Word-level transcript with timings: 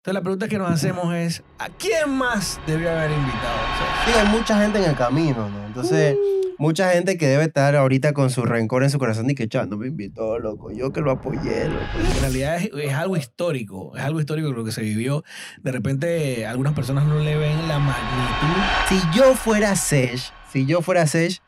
Entonces 0.00 0.14
la 0.14 0.22
pregunta 0.22 0.48
que 0.48 0.56
nos 0.56 0.70
hacemos 0.70 1.14
es, 1.14 1.42
¿a 1.58 1.68
quién 1.68 2.08
más 2.08 2.58
debió 2.66 2.90
haber 2.90 3.10
invitado? 3.10 3.54
O 3.54 4.06
Digo, 4.06 4.18
hay 4.18 4.28
mucha 4.28 4.58
gente 4.58 4.78
en 4.78 4.88
el 4.88 4.96
camino, 4.96 5.50
¿no? 5.50 5.66
Entonces, 5.66 6.16
mucha 6.56 6.92
gente 6.92 7.18
que 7.18 7.26
debe 7.26 7.44
estar 7.44 7.76
ahorita 7.76 8.14
con 8.14 8.30
su 8.30 8.46
rencor 8.46 8.82
en 8.82 8.88
su 8.88 8.98
corazón 8.98 9.28
y 9.28 9.34
que, 9.34 9.46
"Cha, 9.46 9.66
no 9.66 9.76
me 9.76 9.88
invitó, 9.88 10.38
loco. 10.38 10.70
Yo 10.70 10.90
que 10.90 11.02
lo 11.02 11.10
apoyé, 11.10 11.68
loco. 11.68 11.84
en 12.14 12.20
realidad 12.22 12.56
es, 12.56 12.70
es 12.82 12.94
algo 12.94 13.18
histórico, 13.18 13.94
es 13.94 14.02
algo 14.02 14.20
histórico 14.20 14.50
lo 14.50 14.64
que 14.64 14.72
se 14.72 14.80
vivió. 14.80 15.22
De 15.62 15.70
repente 15.70 16.46
algunas 16.46 16.72
personas 16.72 17.04
no 17.04 17.18
le 17.18 17.36
ven 17.36 17.68
la 17.68 17.78
magnitud. 17.78 18.62
Si 18.88 18.98
yo 19.14 19.34
fuera 19.34 19.76
Sesh, 19.76 20.32
si 20.50 20.64
yo 20.64 20.80
fuera 20.80 21.06
Sesh, 21.06 21.42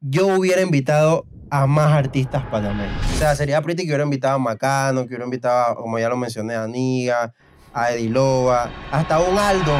yo 0.00 0.26
hubiera 0.28 0.62
invitado 0.62 1.26
a 1.50 1.66
más 1.66 1.92
artistas 1.92 2.44
panameños. 2.46 2.96
O 3.14 3.18
sea, 3.18 3.36
sería 3.36 3.60
pretty 3.60 3.82
que 3.82 3.88
hubiera 3.90 4.04
invitado 4.04 4.36
a 4.36 4.38
Macano, 4.38 5.02
que 5.02 5.08
hubiera 5.08 5.24
invitado, 5.24 5.74
como 5.74 5.98
ya 5.98 6.08
lo 6.08 6.16
mencioné, 6.16 6.54
a 6.54 6.66
Niga, 6.66 7.34
a 7.72 7.92
Ediloba, 7.92 8.70
hasta 8.90 9.20
un 9.20 9.36
Aldo. 9.38 9.72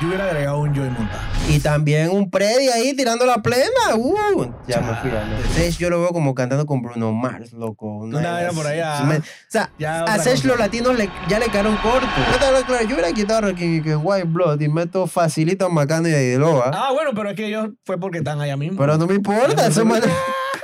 Yo 0.00 0.08
hubiera 0.08 0.24
agregado 0.24 0.58
un 0.58 0.74
Joey 0.74 0.90
Montana. 0.90 1.30
Y 1.48 1.60
también 1.60 2.10
un 2.10 2.28
Predi 2.28 2.68
ahí 2.68 2.94
tirando 2.96 3.24
la 3.26 3.40
plena. 3.42 3.94
Uh, 3.96 4.46
ya 4.66 4.80
me 4.80 4.94
fui. 4.96 5.10
A 5.10 5.24
Sesh 5.54 5.78
yo 5.78 5.88
lo 5.88 6.00
veo 6.00 6.08
como 6.08 6.34
cantando 6.34 6.66
con 6.66 6.82
Bruno 6.82 7.12
Mars, 7.12 7.52
loco. 7.52 7.86
Una 7.98 8.32
vaina 8.32 8.50
por 8.50 8.66
allá. 8.66 9.02
O 9.02 9.22
sea, 9.48 9.70
Ya 9.78 10.02
a 10.02 10.18
Sesh 10.18 10.44
los 10.44 10.58
latinos 10.58 10.96
le- 10.98 11.10
ya 11.28 11.38
le 11.38 11.46
quedaron 11.46 11.76
cortos. 11.76 12.08
Yo 12.40 12.80
yo 12.88 12.94
hubiera 12.94 13.12
quitado 13.12 13.46
aquí 13.46 13.80
que 13.82 13.94
White 13.94 14.26
Blood 14.26 14.60
y 14.60 14.68
meto 14.68 15.06
facilito 15.06 15.66
a 15.66 15.68
Macano 15.68 16.08
y 16.08 16.12
a 16.12 16.18
Ediloba. 16.20 16.70
Ah, 16.74 16.90
bueno, 16.92 17.10
pero 17.14 17.30
es 17.30 17.36
que 17.36 17.46
ellos 17.46 17.68
fue 17.84 17.98
porque 17.98 18.18
están 18.18 18.40
allá 18.40 18.56
mismo. 18.56 18.78
Pero 18.78 18.98
no 18.98 19.06
me 19.06 19.14
importa, 19.14 19.66
esos 19.68 19.84
manes. 19.86 20.10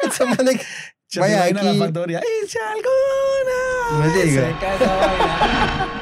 Esos 0.03 0.27
manes. 0.29 0.61
Vaya 1.17 1.45
aquí. 1.45 1.55
la 1.55 1.75
factoría. 1.75 2.21
¡Echa 2.45 2.59
alguna! 2.73 4.07
No 4.09 4.15
me 4.17 4.25
digas. 4.25 5.95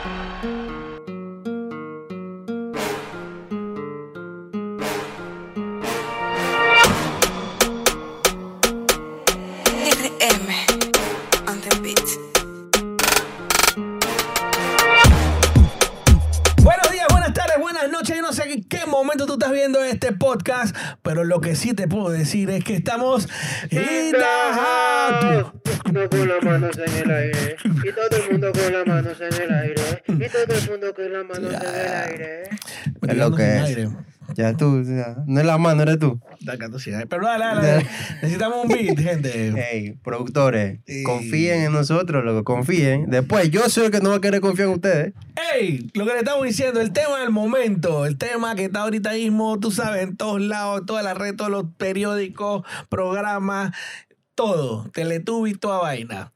Yo 18.08 18.22
no 18.22 18.32
sé 18.32 18.50
en 18.50 18.64
qué 18.64 18.86
momento 18.86 19.26
tú 19.26 19.34
estás 19.34 19.52
viendo 19.52 19.84
este 19.84 20.12
podcast, 20.12 20.74
pero 21.02 21.24
lo 21.24 21.42
que 21.42 21.54
sí 21.54 21.74
te 21.74 21.86
puedo 21.86 22.08
decir 22.08 22.48
es 22.48 22.64
que 22.64 22.74
estamos 22.76 23.28
in 23.70 24.12
the 24.12 24.54
house. 24.54 25.52
No 25.92 26.08
con 26.08 26.26
las 26.26 26.42
manos 26.42 26.78
en 26.78 26.96
el 26.96 27.10
aire. 27.10 27.56
Y 27.64 27.92
todo 27.92 28.16
el 28.16 28.32
mundo 28.32 28.52
con 28.52 28.72
las 28.72 28.86
manos 28.86 29.20
en 29.20 29.42
el 29.42 29.54
aire. 29.54 30.02
Y 30.06 30.28
todo 30.30 30.56
el 30.56 30.70
mundo 30.70 30.94
con 30.94 31.12
las 31.12 31.24
manos 31.26 31.52
en 31.52 31.74
el 31.74 31.92
aire. 31.92 32.42
Me 33.02 33.12
Es 33.12 33.18
lo 33.18 33.34
que 33.36 33.56
es. 33.58 33.88
Ya 34.34 34.54
tú, 34.56 34.84
sea, 34.84 35.16
no 35.26 35.40
es 35.40 35.46
la 35.46 35.56
mano, 35.58 35.82
eres 35.82 35.98
tú. 35.98 36.20
Pero 37.08 37.26
dale, 37.26 37.44
dale, 37.44 37.66
dale. 37.66 37.86
Necesitamos 38.22 38.62
un 38.64 38.68
beat, 38.68 38.98
gente. 38.98 39.54
Hey, 39.56 39.98
productores, 40.04 40.80
Sí. 40.86 41.02
confíen 41.02 41.62
en 41.62 41.72
nosotros, 41.72 42.24
loco, 42.24 42.44
confíen. 42.44 43.08
Después, 43.08 43.50
yo 43.50 43.68
soy 43.70 43.86
el 43.86 43.90
que 43.90 44.00
no 44.00 44.10
va 44.10 44.16
a 44.16 44.20
querer 44.20 44.40
confiar 44.40 44.68
en 44.68 44.74
ustedes. 44.74 45.14
Ey, 45.54 45.90
lo 45.94 46.04
que 46.04 46.12
le 46.12 46.18
estamos 46.18 46.44
diciendo, 46.44 46.80
el 46.80 46.92
tema 46.92 47.20
del 47.20 47.30
momento, 47.30 48.04
el 48.06 48.18
tema 48.18 48.54
que 48.54 48.66
está 48.66 48.82
ahorita 48.82 49.12
mismo, 49.12 49.58
tú 49.58 49.70
sabes, 49.70 50.02
en 50.02 50.16
todos 50.16 50.40
lados, 50.40 50.84
toda 50.86 51.02
la 51.02 51.14
red, 51.14 51.34
todos 51.34 51.50
los 51.50 51.64
periódicos, 51.78 52.64
programas, 52.90 53.74
todo, 54.34 54.88
Teletubby, 54.92 55.54
toda 55.54 55.78
vaina. 55.78 56.32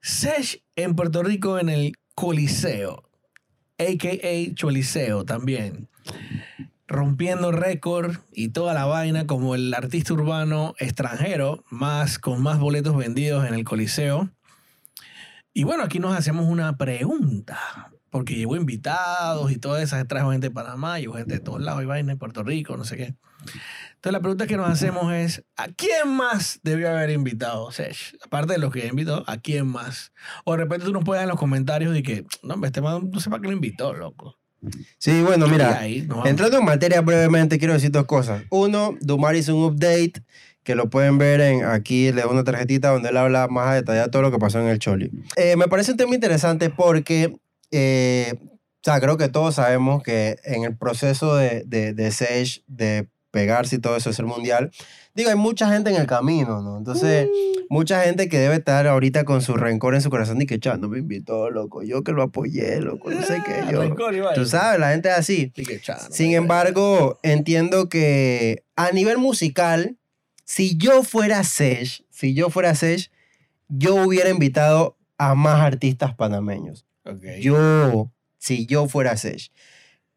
Sesh 0.00 0.62
en 0.76 0.94
Puerto 0.96 1.22
Rico 1.22 1.58
en 1.58 1.68
el 1.68 1.92
Coliseo, 2.14 3.04
a.k.a. 3.78 4.54
Choliseo 4.54 5.24
también. 5.24 5.88
Rompiendo 6.88 7.52
récord 7.52 8.16
y 8.32 8.48
toda 8.48 8.72
la 8.72 8.86
vaina 8.86 9.26
como 9.26 9.54
el 9.54 9.72
artista 9.74 10.14
urbano 10.14 10.74
extranjero 10.78 11.62
más 11.70 12.18
con 12.18 12.42
más 12.42 12.58
boletos 12.58 12.96
vendidos 12.96 13.46
en 13.46 13.54
el 13.54 13.64
Coliseo. 13.64 14.30
Y 15.52 15.64
bueno, 15.64 15.82
aquí 15.82 15.98
nos 15.98 16.16
hacemos 16.16 16.46
una 16.46 16.76
pregunta, 16.78 17.58
porque 18.10 18.36
llevo 18.36 18.56
invitados 18.56 19.52
y 19.52 19.58
todas 19.58 19.82
esas, 19.82 20.06
trajo 20.08 20.30
gente 20.30 20.48
de 20.48 20.54
Panamá, 20.54 20.98
llevo 20.98 21.14
gente 21.14 21.34
de 21.34 21.40
todos 21.40 21.60
lados, 21.60 21.82
y 21.82 21.86
vaina 21.86 22.12
de 22.12 22.18
Puerto 22.18 22.42
Rico, 22.42 22.76
no 22.76 22.84
sé 22.84 22.96
qué. 22.96 23.14
Entonces 23.94 24.12
la 24.12 24.20
pregunta 24.20 24.46
que 24.46 24.56
nos 24.56 24.68
hacemos 24.70 25.12
es, 25.12 25.44
¿a 25.56 25.68
quién 25.68 26.08
más 26.08 26.60
debió 26.62 26.88
haber 26.88 27.10
invitado 27.10 27.70
Sesh? 27.72 28.16
Aparte 28.24 28.54
de 28.54 28.58
los 28.60 28.72
que 28.72 28.86
invitó, 28.86 29.24
¿a 29.26 29.38
quién 29.38 29.66
más? 29.66 30.12
O 30.44 30.52
de 30.52 30.58
repente 30.58 30.86
tú 30.86 30.92
nos 30.92 31.04
puedes 31.04 31.22
en 31.22 31.28
los 31.28 31.38
comentarios 31.38 31.92
de 31.92 32.02
que, 32.02 32.24
no, 32.42 32.64
este 32.64 32.80
man 32.80 33.10
no 33.10 33.20
sé 33.20 33.28
para 33.28 33.42
qué 33.42 33.48
lo 33.48 33.54
invitó, 33.54 33.92
loco. 33.92 34.38
Sí, 34.98 35.22
bueno, 35.22 35.46
mira, 35.46 35.78
ahí 35.78 36.06
entrando 36.24 36.58
en 36.58 36.64
materia 36.64 37.00
brevemente, 37.00 37.58
quiero 37.58 37.74
decir 37.74 37.90
dos 37.90 38.06
cosas. 38.06 38.42
Uno, 38.50 38.96
Dumar 39.00 39.36
hizo 39.36 39.56
un 39.56 39.64
update 39.64 40.14
que 40.64 40.74
lo 40.74 40.90
pueden 40.90 41.16
ver 41.16 41.40
en 41.40 41.64
aquí, 41.64 42.12
le 42.12 42.22
doy 42.22 42.32
una 42.32 42.44
tarjetita 42.44 42.90
donde 42.90 43.08
él 43.08 43.16
habla 43.16 43.48
más 43.48 43.68
a 43.68 43.74
detalle 43.74 44.00
de 44.00 44.08
todo 44.08 44.22
lo 44.22 44.30
que 44.30 44.38
pasó 44.38 44.60
en 44.60 44.66
el 44.66 44.78
Choli. 44.78 45.10
Eh, 45.36 45.56
me 45.56 45.68
parece 45.68 45.92
un 45.92 45.96
tema 45.96 46.14
interesante 46.14 46.68
porque, 46.70 47.36
eh, 47.70 48.34
o 48.42 48.82
sea, 48.82 49.00
creo 49.00 49.16
que 49.16 49.28
todos 49.28 49.54
sabemos 49.54 50.02
que 50.02 50.36
en 50.44 50.64
el 50.64 50.76
proceso 50.76 51.36
de, 51.36 51.62
de, 51.64 51.94
de 51.94 52.10
Sage, 52.10 52.62
de 52.66 53.08
pegarse 53.30 53.76
y 53.76 53.78
todo 53.78 53.96
eso, 53.96 54.10
es 54.10 54.18
el 54.18 54.26
mundial, 54.26 54.70
digo, 55.14 55.30
hay 55.30 55.36
mucha 55.36 55.70
gente 55.70 55.90
en 55.90 55.96
el 55.96 56.06
camino, 56.06 56.62
¿no? 56.62 56.78
Entonces, 56.78 57.28
mucha 57.68 58.02
gente 58.04 58.28
que 58.28 58.38
debe 58.38 58.54
estar 58.56 58.86
ahorita 58.86 59.24
con 59.24 59.42
su 59.42 59.54
rencor 59.56 59.94
en 59.94 60.00
su 60.00 60.10
corazón 60.10 60.40
y 60.40 60.46
que, 60.46 60.58
cha, 60.58 60.76
no 60.76 60.88
me 60.88 60.98
invitó, 60.98 61.50
loco, 61.50 61.82
yo 61.82 62.02
que 62.02 62.12
lo 62.12 62.22
apoyé, 62.22 62.80
loco, 62.80 63.10
no 63.10 63.22
sé 63.22 63.42
qué, 63.44 63.52
Ah, 63.52 63.70
yo. 63.70 63.82
rencor 63.82 64.14
y. 64.14 64.20
Tú 64.34 64.46
sabes, 64.46 64.80
la 64.80 64.90
gente 64.92 65.08
es 65.10 65.14
así. 65.16 65.52
Así 65.54 65.64
que, 65.64 65.80
no 65.86 65.94
Sin 66.10 66.32
embargo, 66.32 67.18
entiendo 67.22 67.88
que 67.88 68.64
a 68.76 68.92
nivel 68.92 69.18
musical, 69.18 69.98
si 70.44 70.78
yo 70.78 71.02
fuera 71.02 71.44
Sesh, 71.44 72.04
si 72.10 72.34
yo 72.34 72.48
fuera 72.48 72.74
Sesh, 72.74 73.10
yo 73.68 73.96
hubiera 73.96 74.30
invitado 74.30 74.96
a 75.18 75.34
más 75.34 75.60
artistas 75.60 76.14
panameños. 76.14 76.86
Ok. 77.04 77.22
Yo, 77.40 78.10
si 78.38 78.64
yo 78.66 78.88
fuera 78.88 79.16
Sesh. 79.16 79.50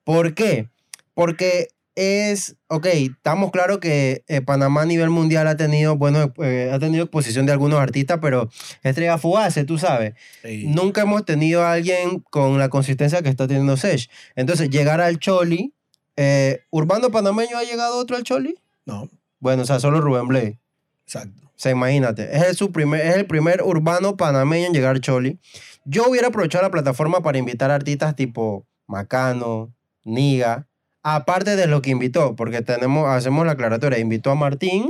¿Por 0.06 0.34
qué? 0.34 0.70
Porque 1.14 1.68
es, 1.96 2.56
ok, 2.68 2.86
estamos 2.86 3.52
claros 3.52 3.80
que 3.80 4.24
eh, 4.28 4.42
Panamá 4.42 4.84
a 4.84 4.86
nivel 4.86 5.10
mundial 5.10 5.48
ha 5.48 5.58
tenido, 5.58 5.98
bueno, 5.98 6.34
eh, 6.42 6.72
ha 6.74 6.80
tenido 6.80 7.04
exposición 7.04 7.46
de 7.46 7.52
algunos 7.52 7.80
artistas, 7.80 8.20
pero 8.22 8.50
estrella 8.84 9.18
fugaces, 9.18 9.66
tú 9.66 9.78
sabes. 9.78 10.14
Sí. 10.42 10.66
Nunca 10.68 11.02
hemos 11.02 11.26
tenido 11.26 11.64
a 11.64 11.74
alguien 11.74 12.20
con 12.30 12.58
la 12.60 12.70
consistencia 12.70 13.22
que 13.22 13.30
está 13.30 13.48
teniendo 13.48 13.78
Sesh. 13.78 14.10
Entonces, 14.36 14.70
llegar 14.70 15.02
al 15.02 15.20
Choli, 15.20 15.74
eh, 16.16 16.64
¿Urbano 16.70 17.12
Panameño 17.12 17.58
ha 17.58 17.64
llegado 17.64 17.98
otro 17.98 18.16
al 18.16 18.24
Choli? 18.24 18.56
No, 18.86 19.10
Bueno, 19.40 19.64
o 19.64 19.66
sea, 19.66 19.80
solo 19.80 20.02
Rubén 20.02 20.28
Blade. 20.28 20.60
exacto. 21.04 21.42
O 21.44 21.64
sea, 21.64 21.72
imagínate, 21.74 22.36
es 22.36 22.42
el, 22.44 22.56
su 22.56 22.72
primer, 22.72 23.06
es 23.06 23.16
el 23.16 23.28
primer 23.28 23.62
urbano 23.62 24.18
panameño 24.18 24.66
en 24.66 24.74
llegar 24.74 24.96
al 24.96 25.02
Choli. 25.02 25.40
Yo 25.86 26.08
hubiera 26.10 26.30
aprovechado 26.30 26.64
la 26.64 26.72
plataforma 26.72 27.22
para 27.22 27.38
invitar 27.38 27.70
artistas 27.70 28.16
tipo 28.16 28.66
Macano, 28.88 29.72
Niga, 30.04 30.68
aparte 31.04 31.56
de 31.56 31.68
lo 31.68 31.82
que 31.82 31.90
invitó, 31.92 32.36
porque 32.36 32.62
tenemos, 32.62 33.08
hacemos 33.10 33.46
la 33.46 33.54
aclaratoria, 33.54 34.00
invitó 34.00 34.32
a 34.32 34.36
Martín, 34.36 34.90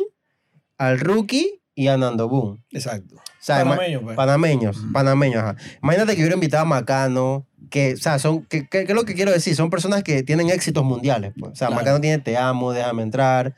al 0.77 0.99
Rookie 0.99 1.61
y 1.75 1.88
a 1.88 1.97
Nando 1.97 2.27
Boom. 2.27 2.63
Exacto. 2.72 3.16
O 3.16 3.22
sea, 3.44 3.61
ima- 3.63 3.72
Panameño, 3.75 4.01
pues. 4.01 4.16
Panameños, 4.16 4.77
panameños, 4.94 5.44
ajá. 5.44 5.55
Imagínate 5.81 6.13
que 6.16 6.22
hubiera 6.22 6.35
invitado 6.35 6.63
a 6.63 6.66
Macano, 6.66 7.47
que, 7.69 7.94
o 7.94 7.97
sea, 7.97 8.19
son, 8.19 8.45
que, 8.45 8.67
que- 8.67 8.85
que 8.85 8.91
es 8.91 8.95
lo 8.95 9.05
que 9.05 9.16
quiero 9.16 9.31
decir, 9.31 9.55
son 9.55 9.69
personas 9.69 10.03
que 10.03 10.22
tienen 10.23 10.49
éxitos 10.49 10.83
mundiales, 10.83 11.33
pues. 11.39 11.53
O 11.53 11.55
sea, 11.55 11.67
Claro. 11.67 11.81
Macano 11.81 12.01
tiene 12.01 12.19
Te 12.19 12.38
Amo, 12.38 12.72
Déjame 12.73 13.03
Entrar, 13.03 13.55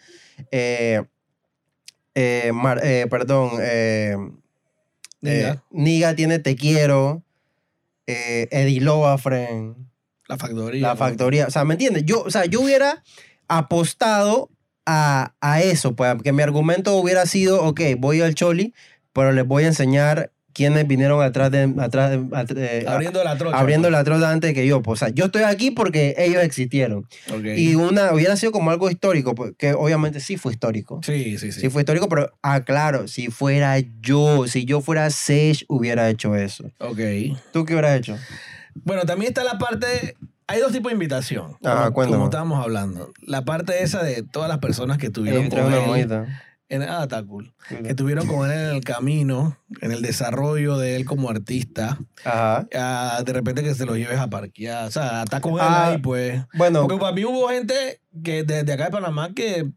eh, 0.51 1.01
eh, 2.15 2.51
Mar- 2.53 2.81
eh, 2.83 3.07
perdón, 3.09 3.51
Niga, 5.21 5.63
Niga 5.71 6.15
tiene 6.15 6.39
Te 6.39 6.55
Quiero, 6.55 7.23
Eddie 8.05 8.81
Loa, 8.81 9.17
friend, 9.17 9.75
la 10.27 10.37
factoría. 10.37 10.81
La. 10.81 10.95
Factoría, 10.95 11.47
o 11.47 11.51
sea, 11.51 11.63
¿me 11.65 11.73
entiendes? 11.73 12.03
Yo, 12.05 12.21
o 12.23 12.29
sea, 12.31 12.45
yo 12.45 12.61
hubiera 12.61 13.03
apostado 13.47 14.49
a, 14.85 15.33
a 15.41 15.61
eso, 15.61 15.95
pues, 15.95 16.15
que 16.23 16.31
mi 16.33 16.41
argumento 16.43 16.95
hubiera 16.97 17.25
sido, 17.25 17.63
ok, 17.63 17.81
voy 17.97 18.21
al 18.21 18.35
Choli, 18.35 18.73
pero 19.13 19.31
les 19.31 19.45
voy 19.45 19.63
a 19.63 19.67
enseñar 19.67 20.31
quiénes 20.53 20.87
vinieron 20.87 21.23
atrás 21.23 21.49
de... 21.51 21.73
Atrás 21.79 22.11
de- 22.11 22.79
eh, 22.81 22.85
Abriendo 22.87 23.23
la 23.23 23.37
trocha. 23.37 23.57
abriendo 23.57 23.87
pues. 23.87 23.91
la 23.93 24.03
trocha 24.03 24.29
antes 24.29 24.53
que 24.53 24.67
yo. 24.67 24.81
Pues, 24.83 25.01
o 25.01 25.05
sea, 25.05 25.13
yo 25.13 25.25
estoy 25.25 25.43
aquí 25.43 25.71
porque 25.71 26.13
ellos 26.17 26.43
existieron. 26.43 27.07
Ok. 27.33 27.43
Y 27.57 27.73
una, 27.75 28.13
hubiera 28.13 28.35
sido 28.35 28.51
como 28.51 28.69
algo 28.69 28.89
histórico, 28.91 29.33
pues, 29.33 29.53
que 29.57 29.73
obviamente 29.73 30.19
sí 30.19 30.37
fue 30.37 30.51
histórico. 30.53 30.99
Sí, 31.03 31.37
sí, 31.39 31.51
sí. 31.51 31.61
Sí 31.61 31.69
fue 31.69 31.81
histórico, 31.81 32.07
pero, 32.07 32.31
ah, 32.43 32.63
claro, 32.63 33.07
si 33.07 33.29
fuera 33.29 33.77
yo, 34.01 34.45
si 34.47 34.65
yo 34.65 34.81
fuera 34.81 35.09
Sage, 35.09 35.65
hubiera 35.69 36.07
hecho 36.09 36.35
eso. 36.35 36.65
Ok. 36.79 36.99
¿Tú 37.51 37.65
qué 37.65 37.73
hubieras 37.73 37.97
hecho? 37.97 38.17
Bueno, 38.75 39.03
también 39.03 39.29
está 39.29 39.43
la 39.43 39.57
parte. 39.57 40.15
Hay 40.47 40.59
dos 40.59 40.71
tipos 40.71 40.89
de 40.89 40.93
invitación. 40.93 41.53
Como, 41.61 41.93
cuéntame. 41.93 42.11
como 42.17 42.25
estábamos 42.25 42.63
hablando. 42.63 43.11
La 43.21 43.45
parte 43.45 43.81
esa 43.83 44.03
de 44.03 44.23
todas 44.23 44.49
las 44.49 44.59
personas 44.59 44.97
que 44.97 45.09
tuvieron 45.09 45.43
con 45.43 45.49
trae 45.51 45.65
una 45.65 45.75
él 45.77 45.81
almohadita. 45.83 46.27
En, 46.69 46.81
ah, 46.81 47.03
está 47.03 47.23
cool. 47.23 47.53
Que 47.69 47.89
estuvieron 47.89 48.25
con 48.25 48.49
él 48.49 48.57
en 48.57 48.75
el 48.75 48.83
camino, 48.83 49.57
en 49.81 49.91
el 49.91 50.01
desarrollo 50.01 50.77
de 50.77 50.95
él 50.95 51.05
como 51.05 51.29
artista. 51.29 51.99
Ajá. 52.25 52.67
Ah, 52.75 53.21
de 53.23 53.31
repente 53.33 53.61
que 53.63 53.75
se 53.75 53.85
lo 53.85 53.95
lleves 53.95 54.17
a 54.17 54.29
parquear. 54.29 54.87
O 54.87 54.91
sea, 54.91 55.23
está 55.23 55.39
con 55.39 55.53
él 55.53 55.59
Ah, 55.61 55.89
ahí, 55.89 55.97
pues. 55.99 56.43
Bueno, 56.55 56.81
Porque 56.87 56.97
para 56.99 57.13
mí 57.13 57.23
hubo 57.25 57.47
gente 57.49 58.01
que 58.23 58.43
desde 58.43 58.73
acá 58.73 58.85
de 58.85 58.91
Panamá 58.91 59.33
que 59.35 59.69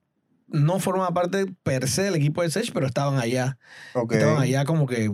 no 0.49 0.79
forma 0.79 1.13
parte 1.13 1.47
per 1.63 1.87
se 1.89 2.03
del 2.05 2.15
equipo 2.15 2.43
de 2.43 2.51
Sech, 2.51 2.73
pero 2.73 2.87
estaban 2.87 3.19
allá. 3.19 3.59
ok. 3.95 4.13
Estaban 4.13 4.41
allá 4.43 4.65
como 4.65 4.87
que 4.87 5.11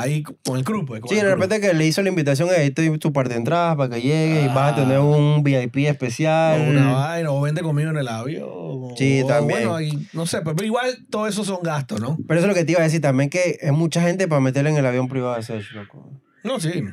ahí 0.00 0.22
con 0.22 0.56
el 0.56 0.64
grupo. 0.64 0.86
pues, 0.88 1.00
con 1.00 1.10
Sí, 1.10 1.16
el 1.16 1.24
de 1.24 1.34
repente 1.34 1.60
que 1.60 1.74
le 1.74 1.86
hizo 1.86 2.02
la 2.02 2.08
invitación, 2.08 2.48
ahí 2.50 2.68
estoy 2.68 2.98
tu 2.98 3.12
parte 3.12 3.34
de 3.34 3.38
entrada 3.38 3.76
para 3.76 3.94
que 3.94 4.02
llegue 4.02 4.42
y 4.42 4.48
vas 4.48 4.72
a 4.72 4.76
tener 4.76 4.98
un 4.98 5.42
VIP 5.42 5.78
especial. 5.86 6.60
O 6.60 6.70
una 6.70 6.92
vaina, 6.92 7.30
o 7.30 7.40
vente 7.40 7.62
conmigo 7.62 7.90
en 7.90 7.98
el 7.98 8.08
avión. 8.08 8.96
Sí, 8.96 9.22
o, 9.22 9.26
también. 9.26 9.68
Bueno, 9.68 9.80
y 9.80 10.08
no 10.12 10.26
sé, 10.26 10.38
pero, 10.38 10.56
pero 10.56 10.66
igual 10.66 11.06
todo 11.10 11.26
eso 11.26 11.44
son 11.44 11.62
gastos, 11.62 12.00
¿no? 12.00 12.16
Pero 12.26 12.40
eso 12.40 12.48
es 12.48 12.54
lo 12.54 12.54
que 12.54 12.64
te 12.64 12.72
iba 12.72 12.80
a 12.80 12.84
decir 12.84 13.00
también, 13.00 13.30
que 13.30 13.58
es 13.60 13.72
mucha 13.72 14.02
gente 14.02 14.28
para 14.28 14.40
meterle 14.40 14.70
en 14.70 14.76
el 14.76 14.86
avión 14.86 15.08
privado 15.08 15.36
de 15.36 15.42
Sech, 15.42 15.70
loco. 15.72 16.10
No, 16.44 16.60
sí. 16.60 16.84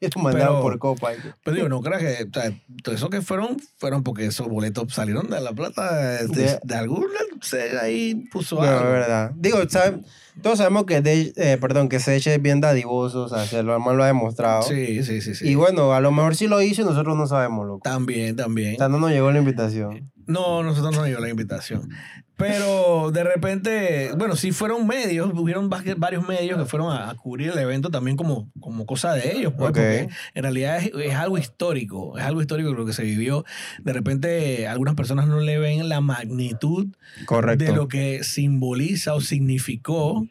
Y 0.00 0.08
lo 0.14 0.22
mandaron 0.22 0.54
Pero- 0.56 0.62
por 0.62 0.78
copa. 0.78 1.10
Pero 1.44 1.54
digo, 1.56 1.68
no 1.68 1.80
creas 1.82 2.00
que, 2.02 2.24
o 2.24 2.32
sea, 2.40 2.52
todo 2.82 2.94
eso 2.94 3.10
que 3.10 3.20
fueron, 3.22 3.56
fueron 3.78 4.02
porque 4.02 4.26
esos 4.26 4.48
boletos 4.48 4.92
salieron 4.94 5.28
de 5.28 5.40
la 5.40 5.52
plata 5.52 5.94
de, 6.24 6.58
De- 6.64 6.74
alguna, 6.74 7.18
se 7.42 7.78
ahí 7.78 8.14
puso 8.32 8.56
No, 8.56 8.62
algo. 8.62 8.78
es 8.80 8.84
verdad. 8.92 9.32
Digo, 9.36 9.58
¿sabes? 9.68 10.00
todos 10.42 10.56
sabemos 10.58 10.84
que, 10.86 11.02
de, 11.02 11.32
eh, 11.36 11.58
perdón, 11.60 11.88
que 11.90 12.00
Sech 12.00 12.26
es 12.26 12.40
bien 12.40 12.62
dadivoso, 12.62 13.24
o 13.24 13.28
sea, 13.28 13.44
se 13.44 13.62
lo, 13.62 13.72
además 13.72 13.94
lo 13.96 14.04
ha 14.04 14.06
demostrado. 14.06 14.62
Sí, 14.62 15.02
sí, 15.04 15.20
sí, 15.20 15.34
sí. 15.34 15.48
Y 15.48 15.54
bueno, 15.54 15.92
a 15.92 16.00
lo 16.00 16.12
mejor 16.12 16.34
sí 16.34 16.46
lo 16.46 16.62
hizo 16.62 16.80
y 16.80 16.84
nosotros 16.86 17.14
no 17.16 17.26
sabemos, 17.26 17.66
loco. 17.66 17.80
También, 17.84 18.36
también. 18.36 18.74
O 18.76 18.78
sea, 18.78 18.88
no 18.88 18.98
nos 18.98 19.10
llegó 19.10 19.30
la 19.32 19.38
invitación. 19.38 20.10
No, 20.26 20.62
nosotros 20.62 20.92
no 20.94 21.00
nos 21.00 21.08
dio 21.08 21.20
la 21.20 21.28
invitación. 21.28 21.90
Pero 22.40 23.10
de 23.12 23.22
repente, 23.24 24.10
bueno, 24.16 24.34
sí 24.36 24.50
fueron 24.52 24.86
medios, 24.86 25.30
hubieron 25.34 25.70
va- 25.70 25.82
varios 25.96 26.26
medios 26.26 26.58
que 26.58 26.64
fueron 26.64 26.90
a, 26.92 27.10
a 27.10 27.14
cubrir 27.14 27.50
el 27.50 27.58
evento 27.58 27.90
también 27.90 28.16
como, 28.16 28.50
como 28.60 28.86
cosa 28.86 29.12
de 29.12 29.36
ellos, 29.36 29.52
pues, 29.56 29.72
porque 29.72 30.08
en 30.34 30.42
realidad 30.42 30.78
es, 30.78 30.90
es 30.94 31.14
algo 31.14 31.38
histórico, 31.38 32.16
es 32.18 32.24
algo 32.24 32.40
histórico 32.40 32.72
lo 32.72 32.86
que 32.86 32.92
se 32.92 33.02
vivió. 33.04 33.44
De 33.82 33.92
repente 33.92 34.66
algunas 34.66 34.94
personas 34.94 35.26
no 35.28 35.40
le 35.40 35.58
ven 35.58 35.88
la 35.88 36.00
magnitud 36.00 36.88
Correcto. 37.26 37.64
de 37.64 37.72
lo 37.72 37.88
que 37.88 38.24
simboliza 38.24 39.14
o 39.14 39.20
significó 39.20 40.26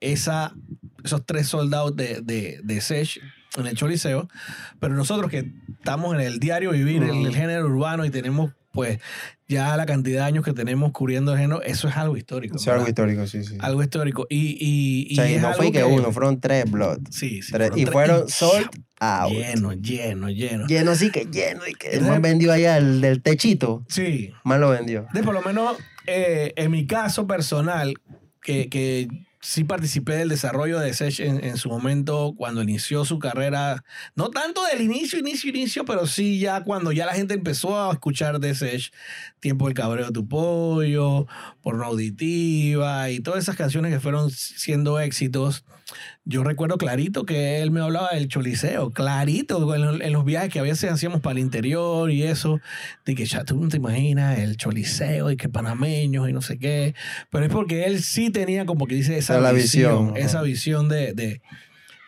esa, 0.00 0.52
esos 1.04 1.24
tres 1.24 1.46
soldados 1.46 1.94
de, 1.96 2.20
de, 2.22 2.60
de 2.64 2.80
Sech 2.80 3.20
en 3.56 3.66
el 3.66 3.76
Choliseo, 3.76 4.28
pero 4.80 4.94
nosotros 4.94 5.30
que 5.30 5.52
estamos 5.78 6.14
en 6.14 6.22
el 6.22 6.38
diario 6.40 6.70
vivir, 6.72 7.02
el, 7.02 7.26
el 7.26 7.34
género 7.36 7.66
urbano 7.66 8.04
y 8.04 8.10
tenemos 8.10 8.52
pues 8.72 8.98
ya 9.48 9.76
la 9.76 9.86
cantidad 9.86 10.20
de 10.20 10.24
años 10.26 10.44
que 10.44 10.52
tenemos 10.52 10.92
cubriendo 10.92 11.32
el 11.32 11.38
género, 11.38 11.62
eso 11.62 11.86
es 11.88 11.96
algo 11.96 12.16
histórico. 12.16 12.58
Sí, 12.58 12.70
algo 12.70 12.88
histórico, 12.88 13.26
sí, 13.26 13.44
sí. 13.44 13.56
Algo 13.60 13.82
histórico. 13.82 14.26
Y, 14.30 14.56
y, 14.58 15.06
y 15.10 15.12
o 15.12 15.16
sea, 15.16 15.30
y 15.30 15.34
es 15.34 15.42
no 15.42 15.52
fue 15.54 15.70
que, 15.70 15.84
uno, 15.84 16.10
fueron 16.10 16.40
tres 16.40 16.70
blood. 16.70 17.00
Sí, 17.10 17.42
sí. 17.42 17.52
Tres- 17.52 17.68
fueron 17.70 17.78
y 17.78 17.82
tres- 17.84 17.92
fueron 17.92 18.28
sold 18.28 18.68
out. 18.98 19.32
Lleno, 19.32 19.72
lleno, 19.74 20.30
lleno. 20.30 20.66
Lleno, 20.66 20.94
sí 20.94 21.10
que 21.10 21.26
lleno. 21.26 21.66
Y 21.66 21.74
que 21.74 21.90
el 21.90 22.02
man 22.02 22.22
vendió 22.22 22.50
allá 22.52 22.78
el 22.78 23.00
del 23.00 23.22
techito. 23.22 23.84
Sí. 23.88 24.32
Más 24.44 24.58
lo 24.58 24.70
vendió. 24.70 25.06
De 25.12 25.22
por 25.22 25.34
lo 25.34 25.42
menos 25.42 25.76
eh, 26.06 26.52
en 26.56 26.70
mi 26.70 26.86
caso 26.86 27.26
personal, 27.26 27.94
que, 28.42 28.68
que 28.68 29.08
sí 29.42 29.64
participé 29.64 30.14
del 30.14 30.28
desarrollo 30.28 30.78
de 30.78 30.94
Sech 30.94 31.20
en, 31.20 31.44
en 31.44 31.56
su 31.56 31.68
momento 31.68 32.32
cuando 32.36 32.62
inició 32.62 33.04
su 33.04 33.18
carrera, 33.18 33.84
no 34.14 34.30
tanto 34.30 34.62
del 34.64 34.80
inicio, 34.80 35.18
inicio, 35.18 35.50
inicio, 35.50 35.84
pero 35.84 36.06
sí 36.06 36.38
ya 36.38 36.62
cuando 36.62 36.92
ya 36.92 37.06
la 37.06 37.14
gente 37.14 37.34
empezó 37.34 37.78
a 37.78 37.92
escuchar 37.92 38.38
de 38.38 38.54
Sech, 38.54 38.92
Tiempo 39.40 39.66
del 39.66 39.74
Cabreo 39.74 40.06
de 40.06 40.12
tu 40.12 40.28
Pollo, 40.28 41.26
Porno 41.60 41.84
Auditiva 41.84 43.10
y 43.10 43.20
todas 43.20 43.42
esas 43.42 43.56
canciones 43.56 43.92
que 43.92 44.00
fueron 44.00 44.30
siendo 44.30 45.00
éxitos. 45.00 45.64
Yo 46.24 46.44
recuerdo 46.44 46.78
clarito 46.78 47.26
que 47.26 47.60
él 47.62 47.72
me 47.72 47.80
hablaba 47.80 48.10
del 48.10 48.28
choliseo, 48.28 48.90
clarito, 48.90 49.74
en, 49.74 50.02
en 50.02 50.12
los 50.12 50.24
viajes 50.24 50.50
que 50.50 50.60
a 50.60 50.62
veces 50.62 50.90
hacíamos 50.90 51.20
para 51.20 51.32
el 51.32 51.38
interior 51.40 52.12
y 52.12 52.22
eso, 52.22 52.60
de 53.04 53.16
que 53.16 53.24
ya 53.24 53.44
tú 53.44 53.60
no 53.60 53.68
te 53.68 53.78
imaginas 53.78 54.38
el 54.38 54.56
choliseo 54.56 55.32
y 55.32 55.36
que 55.36 55.48
panameños 55.48 56.28
y 56.28 56.32
no 56.32 56.40
sé 56.40 56.58
qué, 56.58 56.94
pero 57.30 57.44
es 57.44 57.50
porque 57.50 57.84
él 57.86 58.02
sí 58.02 58.30
tenía 58.30 58.66
como 58.66 58.86
que 58.86 58.94
dice 58.94 59.18
esa 59.18 59.40
la 59.40 59.50
visión, 59.50 60.12
visión, 60.12 60.24
esa 60.24 60.42
visión 60.42 60.88
de, 60.88 61.12
de, 61.12 61.42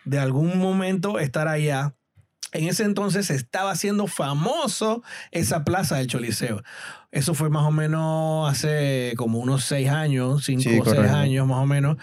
de 0.05 0.19
algún 0.19 0.59
momento 0.59 1.19
estar 1.19 1.49
allá. 1.49 1.93
En 2.57 2.67
ese 2.67 2.83
entonces 2.83 3.29
estaba 3.29 3.71
haciendo 3.71 4.07
famoso 4.07 5.03
esa 5.31 5.63
plaza 5.63 5.97
del 5.97 6.07
Choliseo. 6.07 6.61
Eso 7.11 7.33
fue 7.33 7.49
más 7.49 7.63
o 7.63 7.71
menos 7.71 8.49
hace 8.51 9.13
como 9.15 9.39
unos 9.39 9.63
seis 9.63 9.89
años, 9.89 10.43
cinco 10.43 10.63
Sí, 10.63 10.79
o 10.79 10.85
seis 10.85 11.09
años 11.09 11.47
más 11.47 11.59
o 11.59 11.65
menos. 11.65 11.95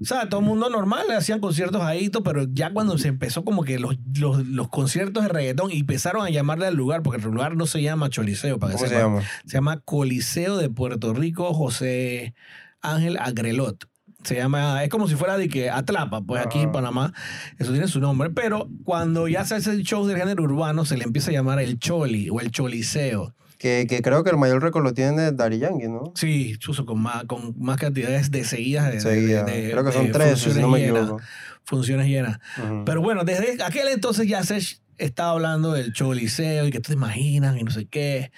O 0.00 0.04
sea, 0.04 0.28
todo 0.28 0.40
el 0.40 0.46
mundo 0.46 0.68
normal, 0.68 1.06
le 1.08 1.14
hacían 1.14 1.38
conciertos 1.38 1.82
ahí, 1.82 2.10
pero 2.24 2.46
ya 2.52 2.72
cuando 2.72 2.98
se 2.98 3.06
empezó 3.06 3.44
como 3.44 3.62
que 3.62 3.78
los, 3.78 3.96
los, 4.18 4.44
los 4.44 4.68
conciertos 4.68 5.22
de 5.22 5.28
reggaetón 5.28 5.70
y 5.70 5.80
empezaron 5.80 6.26
a 6.26 6.30
llamarle 6.30 6.66
al 6.66 6.74
lugar, 6.74 7.02
porque 7.02 7.22
el 7.22 7.30
lugar 7.30 7.56
no 7.56 7.66
se 7.66 7.80
llama 7.80 8.10
Choliseo, 8.10 8.58
para 8.58 8.72
que 8.72 8.78
¿Cómo 8.78 8.88
se 8.88 8.98
llama? 8.98 9.22
Se 9.44 9.52
llama 9.52 9.80
Coliseo 9.84 10.56
de 10.56 10.68
Puerto 10.68 11.14
Rico 11.14 11.54
José 11.54 12.34
Ángel 12.80 13.18
Agrelot. 13.18 13.88
Se 14.26 14.34
llama, 14.34 14.82
es 14.82 14.90
como 14.90 15.06
si 15.08 15.14
fuera 15.14 15.38
de 15.38 15.48
que 15.48 15.70
Atlapa, 15.70 16.20
pues 16.20 16.44
aquí 16.44 16.58
en. 16.58 16.72
Panamá, 16.72 17.12
eso 17.58 17.70
tiene 17.72 17.86
su 17.88 18.00
nombre, 18.00 18.28
pero 18.30 18.68
cuando 18.84 19.28
ya 19.28 19.44
se 19.44 19.54
hace 19.54 19.70
el 19.70 19.82
show 19.84 20.04
del 20.06 20.18
género 20.18 20.42
urbano, 20.42 20.84
se 20.84 20.96
le 20.96 21.04
empieza 21.04 21.30
a 21.30 21.34
llamar 21.34 21.60
el 21.60 21.78
Choli 21.78 22.28
o 22.28 22.40
el 22.40 22.50
Choliseo. 22.50 23.34
Que, 23.58 23.86
que 23.88 24.02
creo 24.02 24.22
que 24.24 24.30
el 24.30 24.36
mayor 24.36 24.62
récord 24.62 24.84
lo 24.84 24.92
tiene 24.92 25.32
Dari 25.32 25.58
Yankee, 25.60 25.88
¿no? 25.88 26.12
Sí, 26.14 26.56
chuzo, 26.58 26.84
con 26.84 27.00
más, 27.00 27.24
con 27.24 27.54
más 27.58 27.78
cantidades 27.78 28.30
de 28.30 28.44
seguidas. 28.44 28.86
De, 28.88 28.92
de- 28.94 29.00
Seguida. 29.00 29.44
de- 29.44 29.70
creo 29.70 29.82
que 29.84 29.90
de 29.90 29.96
son 29.96 30.10
tres, 30.12 30.38
si 30.40 30.60
no 30.60 30.68
me 30.68 30.80
llenas, 30.80 31.02
equivoco. 31.04 31.22
Funciones 31.64 32.06
llenas. 32.06 32.38
Ujú. 32.62 32.84
Pero 32.84 33.00
bueno, 33.00 33.24
desde 33.24 33.62
aquel 33.62 33.88
entonces 33.88 34.28
ya 34.28 34.42
se 34.42 34.58
estaba 34.98 35.30
hablando 35.30 35.72
del 35.72 35.92
choliseo 35.94 36.66
y 36.66 36.70
que 36.70 36.80
tú 36.80 36.88
te 36.88 36.94
imaginas 36.94 37.56
y 37.56 37.62
no 37.64 37.70
sé 37.70 37.86
qué. 37.86 38.30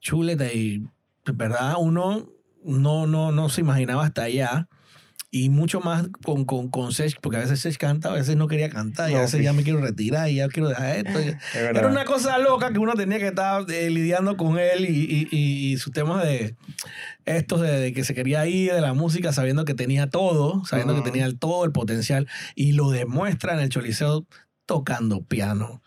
Chuleta 0.00 0.52
y, 0.52 0.84
verdad, 1.32 1.74
uno 1.78 2.28
no, 2.64 3.06
no, 3.06 3.32
no 3.32 3.48
se 3.48 3.62
imaginaba 3.62 4.04
hasta 4.04 4.22
allá. 4.24 4.68
Y 5.32 5.48
mucho 5.48 5.80
más 5.80 6.08
con, 6.24 6.44
con, 6.44 6.70
con 6.70 6.92
Sech, 6.92 7.16
porque 7.20 7.36
a 7.36 7.40
veces 7.40 7.60
Sech 7.60 7.76
canta, 7.76 8.08
a 8.08 8.12
veces 8.14 8.36
no 8.36 8.48
quería 8.48 8.68
cantar, 8.68 9.10
y 9.10 9.14
a 9.14 9.18
veces 9.20 9.42
ya 9.44 9.52
me 9.52 9.62
quiero 9.62 9.80
retirar 9.80 10.28
y 10.28 10.34
ya 10.36 10.48
quiero 10.48 10.68
dejar 10.68 10.96
esto. 10.96 11.18
Es. 11.20 11.36
Era 11.78 11.88
una 11.88 12.04
cosa 12.04 12.38
loca 12.38 12.72
que 12.72 12.80
uno 12.80 12.94
tenía 12.94 13.18
que 13.20 13.28
estar 13.28 13.64
eh, 13.70 13.90
lidiando 13.90 14.36
con 14.36 14.58
él 14.58 14.84
y, 14.86 14.88
y, 15.04 15.28
y, 15.30 15.72
y 15.72 15.76
sus 15.78 15.92
temas 15.92 16.24
de 16.24 16.56
estos 17.26 17.60
de, 17.60 17.78
de 17.78 17.92
que 17.92 18.02
se 18.02 18.12
quería 18.14 18.44
ir 18.46 18.72
de 18.72 18.80
la 18.80 18.92
música 18.92 19.32
sabiendo 19.32 19.64
que 19.64 19.74
tenía 19.74 20.08
todo, 20.10 20.64
sabiendo 20.64 20.94
que 20.96 21.02
tenía 21.10 21.26
el- 21.26 21.38
todo 21.38 21.64
el 21.64 21.70
potencial 21.70 22.26
y 22.56 22.72
lo 22.72 22.90
demuestra 22.90 23.54
en 23.54 23.60
el 23.60 23.68
Choliseo 23.68 24.26
tocando 24.66 25.22
piano, 25.22 25.80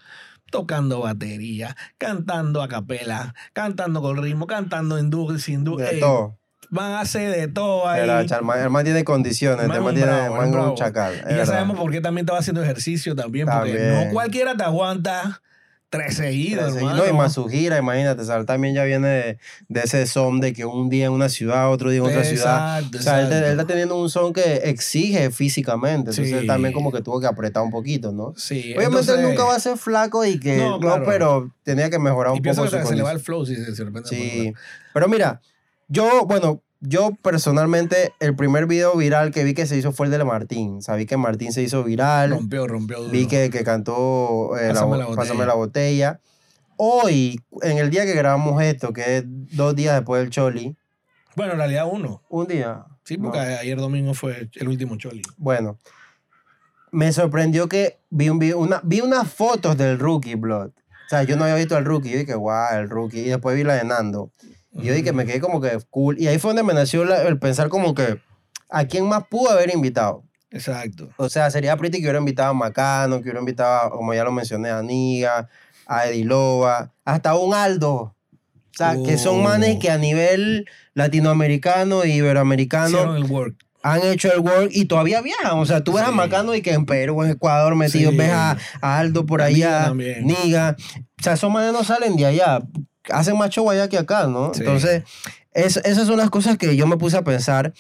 tocando 0.52 1.00
batería, 1.02 1.76
cantando 1.98 2.62
a 2.62 2.68
capela, 2.70 3.34
cantando 3.54 4.02
con 4.02 4.22
ritmo, 4.22 4.48
cantando 4.48 4.98
en 4.98 5.10
dúo, 5.10 5.38
sin 5.38 5.64
dúo. 5.64 5.78
De 5.78 5.90
todo. 6.00 6.38
Van 6.74 6.92
a 6.94 7.02
hacer 7.02 7.32
de 7.36 7.48
todo 7.48 7.88
ahí. 7.88 8.02
Era, 8.02 8.22
el, 8.22 8.70
man, 8.72 8.84
tiene 8.84 9.04
condiciones, 9.04 9.64
el 9.64 9.82
man 9.82 9.94
tiene 9.94 10.12
bravo, 10.12 10.36
man 10.38 10.56
un 10.56 10.76
chacal. 10.76 11.14
Y 11.30 11.36
ya 11.36 11.46
sabemos 11.46 11.78
por 11.78 11.92
qué 11.92 12.02
también 12.02 12.24
estaba 12.26 12.40
haciendo 12.40 12.64
ejercicio 12.64 13.16
también, 13.16 13.46
porque 13.48 13.74
También. 13.76 14.06
no 14.08 14.12
cualquiera 14.12 14.58
te 14.58 14.64
aguanta 14.64 15.42
tres 15.90 16.16
seguidos, 16.16 16.72
Sí, 16.72 16.78
hermano. 16.80 16.98
no, 16.98 17.08
y 17.08 17.14
más 17.14 17.34
su 17.34 17.48
gira, 17.48 17.78
imagínate, 17.78 18.24
él 18.24 18.46
también 18.48 18.74
ya 18.74 18.84
viene 18.84 19.08
de, 19.08 19.38
de 19.70 19.80
ese 19.82 20.08
son 20.08 20.40
de 20.40 20.52
que 20.52 20.66
un 20.66 20.90
día 20.90 21.06
en 21.06 21.12
una 21.12 21.30
ciudad, 21.30 21.70
otro 21.72 21.92
día 21.92 22.00
en 22.00 22.06
otra 22.08 22.24
ciudad. 22.24 22.80
Exacto, 22.80 22.98
O 22.98 23.02
sea, 23.04 23.22
él, 23.22 23.32
él 23.32 23.44
está 23.52 23.66
teniendo 23.68 24.02
un 24.02 24.10
son 24.10 24.34
que 24.34 24.56
exige 24.64 25.30
físicamente, 25.30 26.10
entonces 26.10 26.30
Sí. 26.30 26.34
él 26.34 26.48
también 26.48 26.74
como 26.74 26.92
que 26.92 27.04
tuvo 27.04 27.20
que 27.20 27.28
apretar 27.28 27.62
un 27.62 27.70
poquito, 27.70 28.12
¿no? 28.12 28.34
Sí, 28.36 28.74
Obviamente 28.76 28.86
entonces- 28.86 29.18
él 29.20 29.22
nunca 29.30 29.44
va 29.44 29.56
a 29.56 29.60
ser 29.60 29.78
flaco 29.78 30.26
y 30.26 30.40
que 30.40 30.58
No, 30.58 30.72
no, 30.72 30.80
claro. 30.80 31.04
pero 31.06 31.52
tenía 31.62 31.92
que 31.92 32.00
mejorar 32.00 32.34
Y 32.34 32.38
un 32.38 32.44
poco 32.44 32.64
que 32.64 32.82
su 32.82 32.88
se 32.88 32.96
le 32.96 33.04
va 33.04 33.12
el 33.12 33.20
flow 33.20 33.46
si 33.46 33.56
se- 33.56 33.66
si 33.66 33.78
de 33.78 33.84
repente 33.84 34.10
Sí. 34.10 34.52
Pero 34.96 35.08
mira, 35.08 35.42
yo, 35.88 36.26
bueno, 36.26 36.62
yo 36.82 37.12
personalmente, 37.22 38.14
el 38.20 38.36
primer 38.36 38.66
video 38.68 38.96
viral 38.98 39.32
que 39.32 39.44
vi 39.44 39.54
que 39.54 39.66
se 39.66 39.78
hizo 39.78 39.92
fue 39.92 40.08
el 40.08 40.12
de 40.12 40.24
Martín. 40.24 40.82
Sabí 40.82 41.06
que 41.06 41.16
Martín 41.18 41.52
se 41.54 41.62
hizo 41.62 41.84
viral. 41.84 42.32
rompió, 42.32 42.68
rompió 42.68 43.00
duro. 43.00 43.12
Vi 43.12 43.28
que, 43.28 43.50
que 43.50 43.64
cantó 43.64 44.58
eh, 44.58 44.68
la 44.68 44.74
Pásame 44.74 44.98
la 44.98 45.06
botella. 45.06 45.16
Pásame 45.16 45.46
la 45.46 45.54
botella. 45.54 46.20
Hoy, 46.76 47.40
en 47.62 47.78
el 47.78 47.90
día 47.90 48.04
que 48.06 48.14
grabamos 48.14 48.62
esto, 48.62 48.92
que 48.94 49.18
es 49.18 49.24
dos 49.26 49.76
días 49.76 49.96
después 49.96 50.22
del 50.22 50.30
Choli, 50.32 50.76
Bueno, 51.36 51.54
en 51.54 51.60
realidad 51.60 51.86
uno. 51.90 52.22
un 52.30 52.48
día. 52.48 52.86
Sí, 53.06 53.18
no, 53.18 53.24
porque 53.26 53.40
ayer 53.40 53.78
domingo 53.78 54.14
fue 54.14 54.50
el 54.54 54.68
último 54.68 54.96
choli. 54.98 55.22
Bueno, 55.38 55.78
me 56.92 57.12
sorprendió 57.12 57.68
que 57.68 58.00
vi, 58.10 58.30
un, 58.30 58.40
video- 58.40 58.60
una, 58.60 58.80
vi 58.84 59.02
unas 59.02 59.32
fotos 59.32 59.78
del 59.78 60.00
Rookie 60.00 60.36
Blood. 60.36 60.68
O 60.70 61.10
sea, 61.10 61.24
yo 61.24 61.36
no 61.36 61.44
había 61.44 61.56
visto 61.56 61.76
al 61.76 61.86
Rookie. 61.86 62.10
Yo 62.12 62.18
dije, 62.20 62.34
guau, 62.36 62.76
el 62.78 62.90
Rookie. 62.90 63.20
Y 63.22 63.30
después 63.30 63.56
vi 63.56 63.64
la 63.64 63.76
de 63.76 63.84
Nando. 63.84 64.32
Y 64.76 64.84
yo 64.88 64.94
dije, 64.94 65.14
me 65.14 65.26
quedé 65.26 65.40
como 65.40 65.62
que 65.62 65.78
cool. 65.90 66.20
Y 66.20 66.28
ahí 66.28 66.40
fue 66.40 66.50
donde 66.50 66.64
me 66.64 66.74
nació 66.74 67.06
la- 67.06 67.22
el 67.24 67.38
pensar 67.40 67.70
como 67.70 67.94
que, 67.94 68.20
¿a 68.70 68.86
quién 68.86 69.08
más 69.08 69.26
pudo 69.30 69.52
haber 69.52 69.74
invitado? 69.74 70.24
Exacto. 70.52 71.10
O 71.18 71.30
sea, 71.30 71.50
sería 71.52 71.76
pretty 71.78 71.98
que 71.98 72.04
hubiera 72.06 72.20
invitado 72.20 72.50
a 72.52 72.54
Macano, 72.54 73.18
que 73.18 73.24
hubiera 73.24 73.40
invitado, 73.40 73.90
como 73.92 74.14
ya 74.14 74.24
lo 74.24 74.32
mencioné, 74.32 74.70
a 74.70 74.82
Niga, 74.82 75.48
a 75.88 76.08
Eddie 76.08 76.26
Loba, 76.26 76.92
hasta 77.06 77.36
un 77.36 77.54
Aldo. 77.54 77.94
O 77.96 78.76
sea, 78.76 78.96
que 79.06 79.18
son 79.20 79.40
Oh. 79.40 79.44
manes 79.44 79.78
que 79.80 79.92
a 79.92 79.98
nivel 80.00 80.66
latinoamericano 80.96 82.06
y 82.06 82.14
iberoamericano 82.14 83.20
work. 83.28 83.56
han 83.84 84.02
hecho 84.04 84.32
el 84.34 84.40
work 84.40 84.70
y 84.72 84.86
todavía 84.86 85.22
viajan. 85.22 85.60
O 85.60 85.66
sea, 85.66 85.84
tú 85.84 85.94
ves 85.94 86.04
a 86.04 86.08
Sí. 86.10 86.14
Macano 86.16 86.56
y 86.56 86.62
que 86.62 86.72
en 86.74 86.86
Perú, 86.86 87.22
en 87.24 87.32
Ecuador 87.32 87.76
metido, 87.76 88.12
Sí. 88.12 88.18
ves 88.18 88.32
a, 88.32 88.58
a 88.82 88.98
Aldo 89.00 89.26
por 89.26 89.42
allá. 89.42 89.94
Niga. 89.94 90.76
O 91.20 91.24
sea, 91.24 91.34
esos 91.34 91.52
manes 91.52 91.74
no 91.74 91.84
salen 91.84 92.16
de 92.16 92.26
allá. 92.26 92.62
Hacen 93.10 93.38
más 93.38 93.50
show 93.50 93.70
allá 93.70 93.90
que 93.90 93.98
acá, 93.98 94.28
¿no? 94.28 94.54
Sí. 94.54 94.62
Entonces, 94.62 95.04
es- 95.54 95.78
esas 95.78 96.08
son 96.08 96.18
las 96.18 96.30
cosas 96.30 96.58
que 96.58 96.76
yo 96.76 96.88
me 96.88 96.98
puse 96.98 97.18
a 97.18 97.24
pensar. 97.24 97.74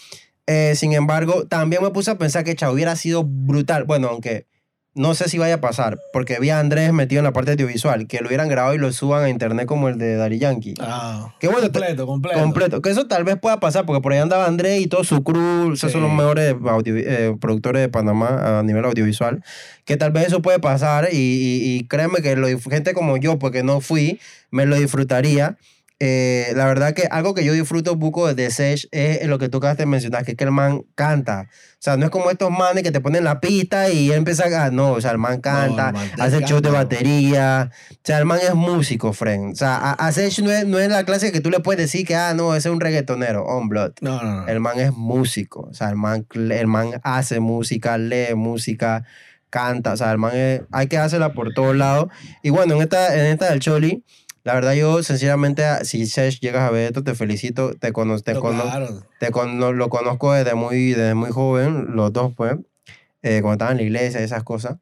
Eh, 0.47 0.73
sin 0.75 0.91
embargo, 0.93 1.45
también 1.47 1.81
me 1.81 1.89
puse 1.91 2.11
a 2.11 2.17
pensar 2.17 2.43
que 2.43 2.55
Chao 2.55 2.73
hubiera 2.73 2.95
sido 2.95 3.23
brutal. 3.23 3.85
Bueno, 3.85 4.09
aunque 4.09 4.45
no 4.95 5.15
sé 5.15 5.27
si 5.27 5.39
vaya 5.39 5.55
a 5.55 5.61
pasar, 5.61 5.97
porque 6.13 6.37
vi 6.39 6.51
a 6.51 6.59
Andrés 6.59 6.93
metido 6.93 7.19
en 7.19 7.23
la 7.23 7.33
parte 7.33 7.51
audiovisual, 7.51 8.05
que 8.05 8.19
lo 8.21 8.27
hubieran 8.27 8.47
grabado 8.47 8.75
y 8.75 8.77
lo 8.77 8.91
suban 8.93 9.23
a 9.23 9.29
internet 9.29 9.65
como 9.65 9.89
el 9.89 9.97
de 9.97 10.15
Dari 10.15 10.37
Yankee. 10.37 10.75
Ah, 10.79 11.33
Qué 11.39 11.47
bueno, 11.47 11.63
completo, 11.63 12.05
completo. 12.05 12.39
Completo. 12.39 12.81
Que 12.81 12.91
eso 12.91 13.07
tal 13.07 13.23
vez 13.23 13.37
pueda 13.39 13.59
pasar, 13.59 13.85
porque 13.87 14.01
por 14.01 14.13
ahí 14.13 14.19
andaba 14.19 14.45
Andrés 14.45 14.81
y 14.81 14.87
todo 14.87 15.03
su 15.03 15.23
crew, 15.23 15.73
esos 15.73 15.89
Sí. 15.89 15.93
son 15.93 16.03
los 16.03 16.11
mejores 16.13 16.53
audio- 16.67 16.95
eh, 16.97 17.35
productores 17.41 17.81
de 17.81 17.89
Panamá 17.89 18.59
a 18.59 18.63
nivel 18.63 18.85
audiovisual, 18.85 19.43
que 19.85 19.97
tal 19.97 20.11
vez 20.11 20.27
eso 20.27 20.41
puede 20.43 20.59
pasar 20.59 21.09
y, 21.11 21.15
y- 21.17 21.77
y 21.77 21.87
créeme 21.87 22.21
que 22.21 22.35
lo, 22.35 22.47
gente 22.59 22.93
como 22.93 23.17
yo, 23.17 23.39
porque 23.39 23.63
no 23.63 23.81
fui, 23.81 24.19
me 24.51 24.65
lo 24.67 24.75
disfrutaría. 24.75 25.57
Eh, 25.99 26.51
la 26.55 26.65
verdad 26.65 26.93
que 26.93 27.07
algo 27.09 27.33
que 27.33 27.45
yo 27.45 27.53
disfruto 27.53 27.97
poco 27.97 28.33
de 28.33 28.49
Sech 28.51 28.87
es 28.91 29.25
lo 29.27 29.39
que 29.39 29.47
tú 29.47 29.59
acabaste 29.59 29.83
de 29.83 29.87
mencionar, 29.87 30.25
que 30.25 30.31
es 30.31 30.37
que 30.37 30.43
el 30.43 30.51
man 30.51 30.83
canta. 30.95 31.47
O 31.49 31.77
sea, 31.79 31.95
no 31.97 32.05
es 32.05 32.11
como 32.11 32.29
estos 32.29 32.49
manes 32.51 32.83
que 32.83 32.91
te 32.91 32.99
ponen 32.99 33.23
la 33.23 33.39
pista 33.39 33.89
y 33.89 34.09
él 34.09 34.17
empieza 34.17 34.65
a... 34.65 34.71
No, 34.71 34.91
o 34.93 35.01
sea, 35.01 35.11
el 35.11 35.17
man 35.17 35.39
canta, 35.39 35.89
el 35.89 35.93
man 35.93 36.09
hace 36.19 36.41
show 36.43 36.59
de 36.61 36.71
batería. 36.71 37.71
O 37.91 37.95
sea, 38.03 38.17
el 38.19 38.25
man 38.25 38.39
es 38.41 38.53
músico, 38.53 39.13
friend. 39.13 39.53
O 39.53 39.55
sea, 39.55 39.75
a, 39.77 39.91
a 39.93 40.11
Sech 40.11 40.39
no 40.39 40.51
es, 40.51 40.65
no 40.65 40.77
es 40.79 40.89
la 40.89 41.05
clase 41.05 41.31
que 41.31 41.39
tú 41.41 41.49
le 41.49 41.59
puedes 41.61 41.79
decir 41.79 42.05
que, 42.05 42.15
ah, 42.15 42.33
no, 42.33 42.53
ese 42.55 42.67
es 42.69 42.73
un 42.73 42.81
reggaetonero, 42.81 43.45
on 43.45 43.69
blood. 43.69 43.91
No, 44.01 44.21
no, 44.21 44.41
no. 44.41 44.47
El 44.47 44.59
man 44.59 44.79
es 44.79 44.91
músico. 44.93 45.67
O 45.69 45.73
sea, 45.73 45.89
el 45.89 45.95
man, 45.95 46.25
el 46.33 46.67
man 46.67 46.99
hace 47.03 47.39
música, 47.39 47.97
lee 47.97 48.33
música, 48.35 49.03
canta. 49.49 49.93
O 49.93 49.97
sea, 49.97 50.11
el 50.11 50.17
man 50.17 50.35
es- 50.35 50.61
hay 50.71 50.87
que 50.87 50.97
hacerla 50.97 51.33
por 51.33 51.53
todos 51.53 51.75
lados. 51.75 52.07
Y 52.41 52.49
bueno, 52.49 52.75
en 52.75 52.81
esta, 52.81 53.13
en 53.15 53.25
esta 53.27 53.49
del 53.51 53.59
Choli, 53.59 54.03
la 54.43 54.53
verdad 54.55 54.73
yo, 54.73 55.01
sinceramente, 55.03 55.63
si 55.85 56.05
Sesh 56.05 56.39
llegas 56.39 56.63
a 56.63 56.71
ver 56.71 56.87
esto, 56.87 57.03
te 57.03 57.15
felicito. 57.15 57.73
Te, 57.75 57.91
cono 57.93 58.19
te, 58.19 58.33
No, 58.33 58.41
cono- 58.41 58.63
te 59.19 59.31
cono- 59.31 59.71
lo 59.73 59.89
conozco 59.89 60.33
desde 60.33 60.53
muy, 60.55 60.89
desde 60.89 61.13
muy 61.15 61.31
joven, 61.31 61.95
los 61.95 62.11
dos, 62.11 62.33
pues, 62.35 62.55
eh, 63.21 63.39
cuando 63.41 63.53
estaban 63.53 63.71
en 63.73 63.77
la 63.77 63.83
iglesia 63.83 64.19
esas 64.21 64.43
cosas. 64.43 64.77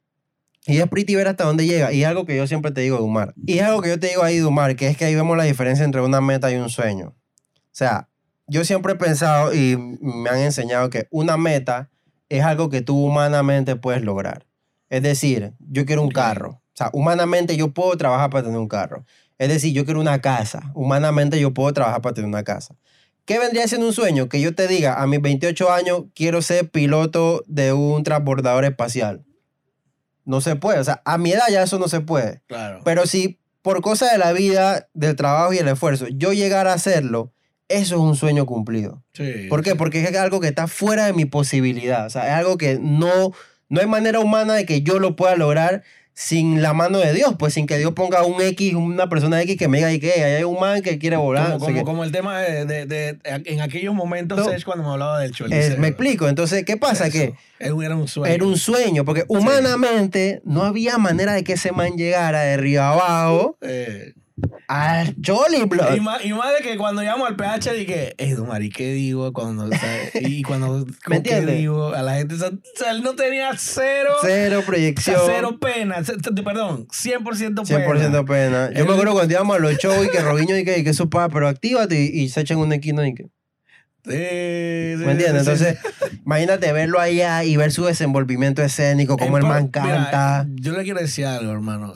Y 0.65 0.77
es 0.77 0.87
pretty 0.87 1.15
ver 1.15 1.27
hasta 1.27 1.43
dónde 1.43 1.65
llega. 1.65 1.91
Y 1.91 2.01
es 2.03 2.07
algo 2.07 2.25
que 2.25 2.35
yo 2.37 2.45
siempre 2.47 2.71
te 2.71 2.81
digo, 2.81 2.97
Dumar. 2.97 3.33
Y 3.45 3.59
es 3.59 3.63
algo 3.63 3.81
que 3.81 3.89
yo 3.89 3.99
te 3.99 4.07
digo 4.09 4.23
ahí, 4.23 4.37
Dumar, 4.37 4.75
que 4.75 4.87
es 4.87 4.97
que 4.97 5.05
ahí 5.05 5.15
vemos 5.15 5.35
la 5.37 5.43
diferencia 5.43 5.83
entre 5.85 6.01
una 6.01 6.21
meta 6.21 6.51
y 6.51 6.55
un 6.55 6.69
sueño. 6.69 7.09
O 7.09 7.73
sea, 7.73 8.09
yo 8.47 8.63
siempre 8.65 8.93
he 8.93 8.95
pensado 8.95 9.53
y 9.55 9.75
me 10.01 10.29
han 10.29 10.39
enseñado 10.39 10.89
que 10.89 11.07
una 11.09 11.37
meta 11.37 11.89
es 12.29 12.43
algo 12.43 12.69
que 12.69 12.81
tú 12.81 12.97
humanamente 13.05 13.75
puedes 13.75 14.03
lograr. 14.03 14.45
Es 14.89 15.01
decir, 15.03 15.53
yo 15.59 15.85
quiero 15.85 16.01
un 16.03 16.09
carro. 16.11 16.60
Sea, 16.81 16.89
humanamente 16.93 17.55
yo 17.57 17.71
puedo 17.71 17.95
trabajar 17.97 18.29
para 18.29 18.43
tener 18.43 18.57
un 18.57 18.67
carro. 18.67 19.05
Es 19.37 19.49
decir, 19.49 19.73
yo 19.73 19.85
quiero 19.85 19.99
una 19.99 20.21
casa. 20.21 20.71
Humanamente 20.73 21.39
yo 21.39 21.53
puedo 21.53 21.73
trabajar 21.73 22.01
para 22.01 22.13
tener 22.13 22.27
una 22.27 22.43
casa. 22.43 22.75
¿Qué 23.25 23.39
vendría 23.39 23.67
siendo 23.67 23.87
un 23.87 23.93
sueño? 23.93 24.29
Que 24.29 24.41
yo 24.41 24.55
te 24.55 24.67
diga, 24.67 25.01
a 25.01 25.07
mis 25.07 25.21
28 25.21 25.71
años 25.71 26.03
quiero 26.15 26.41
ser 26.41 26.69
piloto 26.69 27.43
de 27.47 27.73
un 27.73 28.03
transbordador 28.03 28.65
espacial. 28.65 29.23
No 30.25 30.41
se 30.41 30.55
puede. 30.55 30.79
O 30.79 30.83
sea, 30.83 31.01
a 31.05 31.17
mi 31.17 31.31
edad 31.31 31.45
ya 31.49 31.63
eso 31.63 31.79
no 31.79 31.87
se 31.87 32.01
puede. 32.01 32.41
Claro. 32.47 32.81
Pero 32.83 33.05
si 33.05 33.39
por 33.61 33.81
cosa 33.81 34.11
de 34.11 34.17
la 34.17 34.33
vida, 34.33 34.89
del 34.93 35.15
trabajo 35.15 35.53
y 35.53 35.59
el 35.59 35.67
esfuerzo, 35.67 36.07
yo 36.07 36.33
llegara 36.33 36.71
a 36.71 36.75
hacerlo, 36.75 37.31
eso 37.67 37.95
es 37.95 38.01
un 38.01 38.15
sueño 38.15 38.45
cumplido. 38.45 39.03
Sí. 39.13 39.47
¿Por 39.49 39.63
qué? 39.63 39.75
Porque 39.75 40.03
es 40.03 40.15
algo 40.17 40.39
que 40.39 40.47
está 40.47 40.67
fuera 40.67 41.05
de 41.05 41.13
mi 41.13 41.25
posibilidad. 41.25 42.05
O 42.05 42.09
sea, 42.09 42.27
es 42.27 42.33
algo 42.33 42.57
que 42.57 42.79
no, 42.81 43.33
no 43.69 43.81
hay 43.81 43.87
manera 43.87 44.19
humana 44.19 44.55
de 44.55 44.65
que 44.65 44.81
yo 44.81 44.99
lo 44.99 45.15
pueda 45.15 45.35
lograr 45.35 45.83
sin 46.13 46.61
la 46.61 46.73
mano 46.73 46.99
de 46.99 47.13
Dios, 47.13 47.35
pues 47.39 47.53
sin 47.53 47.65
que 47.67 47.77
Dios 47.77 47.93
ponga 47.93 48.23
un 48.23 48.41
X, 48.41 48.73
una 48.75 49.07
persona 49.09 49.41
X 49.41 49.57
que 49.57 49.67
me 49.67 49.77
diga 49.77 49.93
y 49.93 49.99
que 49.99 50.11
hay 50.11 50.43
un 50.43 50.59
man 50.59 50.81
que 50.81 50.99
quiere 50.99 51.15
volar. 51.15 51.57
Como, 51.57 52.03
el 52.03 52.11
tema 52.11 52.39
de, 52.41 52.65
de- 52.65 52.85
de- 52.85 53.17
en 53.23 53.61
aquellos 53.61 53.95
momentos, 53.95 54.37
No. 54.37 54.45
Sech, 54.45 54.63
cuando 54.63 54.83
me 54.83 54.91
hablaba 54.91 55.19
del 55.19 55.31
Es- 55.31 55.37
Choliseo. 55.37 55.77
me 55.77 55.87
explico. 55.87 56.27
Entonces, 56.27 56.63
¿qué 56.65 56.77
pasa? 56.77 57.07
Eso. 57.07 57.17
Que 57.17 57.33
Era 57.59 57.95
un- 57.95 58.07
sueño. 58.07 58.33
era 58.33 58.43
un 58.45 58.57
sueño, 58.57 59.05
porque 59.05 59.23
humanamente 59.27 60.41
no 60.45 60.63
había 60.63 60.97
manera 60.97 61.33
de 61.33 61.43
que 61.43 61.53
ese 61.53 61.71
man 61.71 61.93
llegara 61.97 62.41
de 62.41 62.57
río 62.57 62.83
abajo 62.83 63.57
Eh, 63.61 64.13
al 64.73 65.15
Jolly 65.25 65.65
Blood. 65.65 65.95
y, 65.95 65.99
más, 65.99 66.23
y 66.25 66.33
más 66.33 66.53
de 66.57 66.63
que 66.63 66.77
cuando 66.77 67.01
llegamos 67.01 67.27
al 67.27 67.35
PH 67.35 67.73
dije, 67.73 68.15
hey, 68.17 68.31
Don 68.31 68.47
Mari, 68.47 68.69
¿qué 68.69 68.93
digo? 68.93 69.33
Cuando, 69.33 69.67
y 70.13 70.41
cuando, 70.43 70.85
¿qué 71.05 71.15
entiendes? 71.15 71.57
digo? 71.57 71.93
A 71.93 72.01
la 72.01 72.15
gente, 72.15 72.35
o 72.35 72.37
sea, 72.37 72.91
él 72.91 73.03
no 73.03 73.15
tenía 73.15 73.51
cero, 73.57 74.13
Cero 74.21 74.63
proyección. 74.65 75.19
cero 75.25 75.57
pena, 75.59 75.95
perdón, 76.45 76.87
100% 76.87 77.67
pena. 77.67 77.85
100% 77.85 78.25
pena. 78.25 78.71
Yo 78.73 78.79
Él- 78.81 78.85
me 78.87 78.93
acuerdo 78.93 79.13
cuando 79.13 79.33
íbamos 79.33 79.55
a 79.57 79.59
los 79.59 79.77
shows 79.77 80.05
y 80.05 80.09
que 80.09 80.19
Robinho 80.21 80.57
y 80.57 80.63
que, 80.63 80.79
y 80.79 80.83
que 80.83 80.91
eso 80.91 81.09
pa, 81.09 81.27
pero 81.29 81.47
actívate 81.47 82.01
y, 82.01 82.21
y 82.21 82.29
se 82.29 82.41
echan 82.41 82.57
una 82.59 82.75
esquina 82.75 83.05
y 83.07 83.13
que. 83.13 83.23
Sí, 84.03 84.09
sí, 84.99 85.05
¿Me 85.05 85.11
entiendes? 85.11 85.43
sí. 85.45 85.51
Entonces, 85.51 85.77
imagínate 86.25 86.71
verlo 86.71 86.99
allá 86.99 87.43
y 87.43 87.55
ver 87.55 87.71
su 87.71 87.85
desenvolvimiento 87.85 88.63
escénico, 88.63 89.15
cómo 89.15 89.37
el 89.37 89.43
Eh, 89.45 89.47
man 89.47 89.69
mira, 89.71 90.09
canta. 90.09 90.47
yo 90.55 90.71
le 90.75 90.83
quiero 90.83 90.99
decir 90.99 91.25
algo, 91.27 91.51
hermano. 91.51 91.93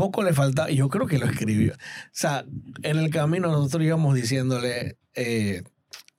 Poco 0.00 0.22
le 0.22 0.32
falta, 0.32 0.70
y 0.70 0.76
yo 0.76 0.88
creo 0.88 1.06
que 1.06 1.18
lo 1.18 1.26
escribió. 1.26 1.74
O 1.74 1.76
sea, 2.10 2.46
en 2.82 2.98
el 2.98 3.10
camino 3.10 3.48
nosotros 3.48 3.82
íbamos 3.82 4.14
diciéndole 4.14 4.96
eh, 5.14 5.62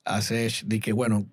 a 0.05 0.21
Sech 0.21 0.65
de 0.65 0.79
que, 0.79 0.93
bueno, 0.93 1.27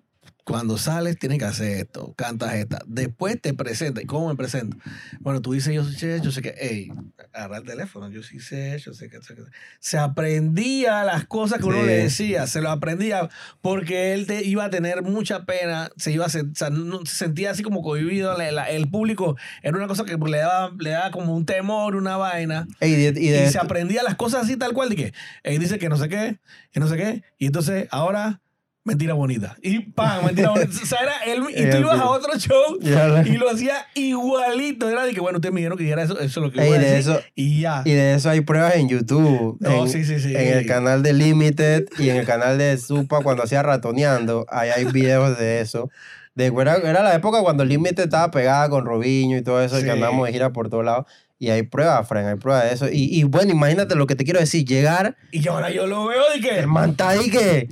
cuando 0.49 0.77
sales 0.77 1.17
tienes 1.19 1.37
que 1.37 1.45
hacer 1.45 1.77
esto, 1.77 2.13
cantas 2.17 2.55
esta. 2.55 2.79
Después 2.87 3.39
te 3.39 3.53
presentas. 3.53 4.03
¿Y 4.03 4.07
¿Cómo 4.07 4.29
me 4.29 4.35
presento? 4.35 4.77
Bueno, 5.19 5.41
tú 5.41 5.53
dices, 5.53 5.73
yo 5.73 5.83
soy 5.83 5.93
Sech, 5.95 6.23
yo 6.23 6.31
sé 6.31 6.41
que, 6.41 6.55
hey, 6.59 6.91
agarra 7.33 7.57
el 7.57 7.63
teléfono, 7.63 8.09
yo 8.09 8.23
soy 8.23 8.39
Sech, 8.39 8.83
yo 8.83 8.93
sé 8.93 9.09
que, 9.09 9.21
sé 9.21 9.35
que- 9.35 9.43
Se 9.79 9.97
aprendía 9.97 11.03
las 11.03 11.25
cosas 11.25 11.59
que 11.59 11.65
uno 11.65 11.79
Sí. 11.81 11.85
le 11.85 11.97
decía, 11.97 12.47
se 12.47 12.61
lo 12.61 12.71
aprendía 12.71 13.29
porque 13.61 14.13
él 14.13 14.25
te 14.25 14.43
iba 14.43 14.65
a 14.65 14.69
tener 14.69 15.03
mucha 15.03 15.45
pena, 15.45 15.89
se 15.97 16.11
iba 16.11 16.25
a 16.25 16.29
sen- 16.29 16.51
o 16.51 16.55
sea, 16.55 16.69
no- 16.71 17.05
se 17.05 17.15
sentía 17.15 17.51
así 17.51 17.61
como 17.63 17.81
cohibido, 17.81 18.37
la- 18.37 18.51
la- 18.51 18.69
el 18.69 18.89
público 18.89 19.37
era 19.61 19.77
una 19.77 19.87
cosa 19.87 20.03
que 20.03 20.17
le 20.17 20.37
daba, 20.37 20.71
le 20.79 20.89
daba 20.89 21.11
como 21.11 21.35
un 21.35 21.45
temor, 21.45 21.95
una 21.95 22.17
vaina. 22.17 22.67
Ey, 22.79 22.93
y 22.93 22.95
de- 23.11 23.21
y 23.21 23.27
Y, 23.27 23.29
de- 23.29 23.51
se 23.51 23.59
aprendía 23.59 24.01
las 24.03 24.15
cosas 24.15 24.43
así 24.45 24.57
tal 24.57 24.73
cual, 24.73 24.89
de 24.89 24.95
que 24.95 25.13
él 25.43 25.59
dice 25.59 25.77
que 25.77 25.89
no 25.89 25.97
sé 25.97 26.09
qué, 26.09 26.39
que 26.71 26.79
no 26.79 26.87
sé 26.87 26.97
qué, 26.97 27.23
y 27.37 27.45
entonces 27.45 27.87
ahora 27.91 28.41
mentira 28.89 29.13
bonita. 29.13 29.55
Y 29.61 29.79
¡pam! 29.79 30.25
Mentira 30.25 30.49
bonita. 30.49 30.71
O 30.83 30.85
sea, 30.85 30.99
era 31.01 31.13
él, 31.25 31.43
y 31.55 31.69
tú 31.69 31.77
ibas 31.77 31.99
a 31.99 32.05
otro 32.09 32.37
show 32.37 32.77
y 33.25 33.37
lo 33.37 33.49
hacía 33.49 33.85
igualito. 33.95 34.89
Era 34.89 35.05
de 35.05 35.13
que, 35.13 35.19
bueno, 35.21 35.37
ustedes 35.37 35.53
me 35.53 35.59
dijeron 35.61 35.77
que 35.77 35.83
dijera 35.83 36.03
eso, 36.03 36.13
eso 36.19 36.23
es 36.25 36.35
lo 36.37 36.51
que 36.51 36.61
Ey, 36.61 36.67
voy 36.67 36.77
a 36.77 36.79
de 36.81 36.91
decir. 36.91 37.11
eso- 37.13 37.21
y 37.35 37.61
ya. 37.61 37.81
y 37.85 37.91
de 37.91 38.13
eso 38.15 38.29
hay 38.29 38.41
pruebas 38.41 38.75
en 38.75 38.89
YouTube. 38.89 39.57
No, 39.59 39.83
en, 39.83 39.89
sí, 39.89 40.03
sí, 40.03 40.19
sí. 40.19 40.35
En 40.35 40.57
el 40.57 40.65
canal 40.65 41.03
de 41.03 41.13
Limited 41.13 41.85
y 41.97 42.09
en 42.09 42.17
el 42.17 42.25
canal 42.25 42.57
de 42.57 42.77
Supa 42.77 43.21
cuando 43.21 43.43
hacía 43.43 43.61
ratoneando. 43.63 44.45
Ahí 44.49 44.69
hay 44.69 44.85
videos 44.85 45.37
de 45.37 45.61
eso. 45.61 45.89
De, 46.35 46.47
era, 46.47 46.75
era 46.77 47.03
la 47.03 47.13
época 47.15 47.41
cuando 47.41 47.65
Limited 47.65 48.03
estaba 48.05 48.31
pegada 48.31 48.69
con 48.69 48.85
Robinho 48.85 49.37
y 49.37 49.41
todo 49.41 49.61
eso, 49.61 49.79
y 49.79 49.83
que 49.83 49.91
andamos 49.91 50.25
de 50.25 50.31
gira 50.33 50.51
por 50.53 50.69
todos 50.69 50.85
lados. 50.85 51.05
Y 51.41 51.49
hay 51.49 51.63
pruebas, 51.63 52.05
Fran, 52.05 52.27
hay 52.27 52.35
pruebas 52.35 52.65
de 52.65 52.73
eso. 52.73 52.89
Y, 52.89 53.17
y 53.17 53.23
bueno, 53.23 53.51
imagínate 53.53 53.95
lo 53.95 54.05
que 54.07 54.15
te 54.15 54.25
quiero 54.25 54.41
decir. 54.41 54.65
Llegar, 54.65 55.15
Y 55.31 55.47
ahora 55.47 55.69
yo 55.71 55.87
lo 55.87 56.05
veo 56.05 56.21
de 56.33 56.41
que. 56.41 56.59
el 56.59 56.67
man 56.67 56.91
está 56.91 57.09
ahí 57.09 57.29
que... 57.31 57.69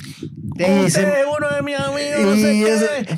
Usted 0.52 1.20
es 1.20 1.26
uno 1.38 1.50
de 1.54 1.62
mis 1.62 1.78
amigos, 1.78 2.20
no 2.22 2.36
sé 2.36 2.54
Y 2.56 2.64
qué. 2.64 3.16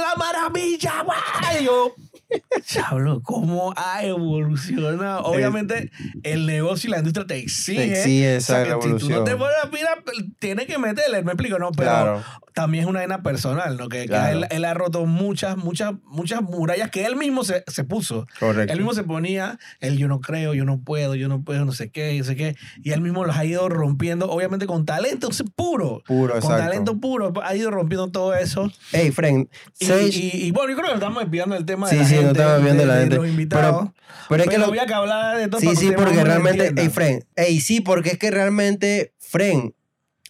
la 0.00 0.14
maravilla, 0.16 1.02
guay. 1.04 1.60
Y 1.60 1.64
Yo, 1.66 1.94
Chablo, 2.64 3.20
¿cómo 3.22 3.72
ha 3.76 4.04
evolucionado? 4.04 5.22
Obviamente, 5.24 5.90
el 6.22 6.46
negocio 6.46 6.88
y 6.88 6.90
la 6.92 6.98
industria 6.98 7.26
te 7.26 7.38
exige. 7.38 7.78
Te 7.86 7.98
exige 7.98 8.36
O 8.36 8.40
sea, 8.40 8.62
esa 8.62 8.80
Si 8.82 8.94
tú 8.96 9.10
no 9.10 9.24
te 9.24 9.36
pones 9.36 9.56
a 9.62 9.70
pila, 9.70 9.90
tienes 10.38 10.66
que 10.66 10.78
meterle, 10.78 11.22
me 11.22 11.32
explico, 11.32 11.58
¿no? 11.58 11.72
Pero 11.72 11.90
Claro. 11.90 12.22
también 12.54 12.84
es 12.84 12.90
una 12.90 13.00
vaina 13.00 13.22
personal, 13.22 13.76
¿no? 13.76 13.88
Que, 13.88 14.04
él, 14.04 14.46
él 14.50 14.64
ha 14.64 14.74
roto 14.74 15.04
muchas, 15.06 15.56
muchas, 15.56 15.92
muchas 16.04 16.42
murallas 16.42 16.90
que 16.90 17.04
él 17.04 17.16
mismo 17.16 17.44
se, 17.44 17.64
se 17.66 17.84
puso. 17.84 18.26
Correcto. 18.38 18.72
Él 18.72 18.78
mismo 18.78 18.94
se 18.94 19.04
ponía, 19.04 19.58
el 19.80 19.98
yo 19.98 20.08
no 20.08 20.20
creo, 20.20 20.54
yo 20.54 20.64
no 20.64 20.80
puedo, 20.80 21.14
yo 21.14 21.28
no 21.28 21.42
puedo, 21.42 21.64
no 21.64 21.72
sé 21.72 21.90
qué, 21.90 22.16
no 22.18 22.24
sé 22.24 22.36
qué. 22.36 22.56
Y 22.82 22.90
él 22.92 23.00
mismo 23.00 23.24
los 23.24 23.36
ha 23.36 23.44
ido 23.44 23.68
rompiendo, 23.68 24.30
obviamente 24.30 24.66
con 24.66 24.84
talento 24.86 25.28
puro. 25.56 26.02
Puro, 26.06 26.34
Con 26.34 26.42
exacto. 26.42 26.56
talento 26.64 27.00
puro, 27.00 27.32
ha 27.42 27.54
ido 27.56 27.70
rompiendo 27.70 28.10
todo 28.10 28.34
eso. 28.34 28.70
Ey, 28.92 29.10
Fren, 29.10 29.48
Y, 29.78 29.86
y- 29.92 30.30
y 30.46 30.50
bueno, 30.50 30.70
yo 30.70 30.76
creo 30.76 30.88
que 30.88 30.94
estamos 30.94 31.22
enviando 31.22 31.56
el 31.56 31.64
tema 31.64 31.88
Sí, 31.88 31.96
de 31.96 32.02
la 32.02 32.08
sí, 32.08 32.14
no 32.16 32.32
gente, 32.50 32.58
estamos 32.58 32.64
viendo 32.64 32.82
de, 32.82 32.86
la 32.86 32.94
de 32.94 33.00
gente. 33.00 33.16
los 33.16 33.28
invitados. 33.28 33.90
pero 34.28 34.42
es 34.44 34.48
que 34.48 34.58
lo- 34.58 34.66
había 34.66 34.86
que 34.86 34.94
hablar 34.94 35.36
de 35.38 35.48
todo 35.48 35.60
Sí, 35.60 35.74
sí, 35.76 35.92
porque 35.96 36.22
realmente, 36.24 36.72
ey, 36.76 36.88
Fren, 36.88 37.24
ey, 37.36 37.60
sí, 37.60 37.80
porque 37.80 38.10
es 38.10 38.18
que 38.18 38.30
realmente, 38.30 39.12
Fren, 39.18 39.74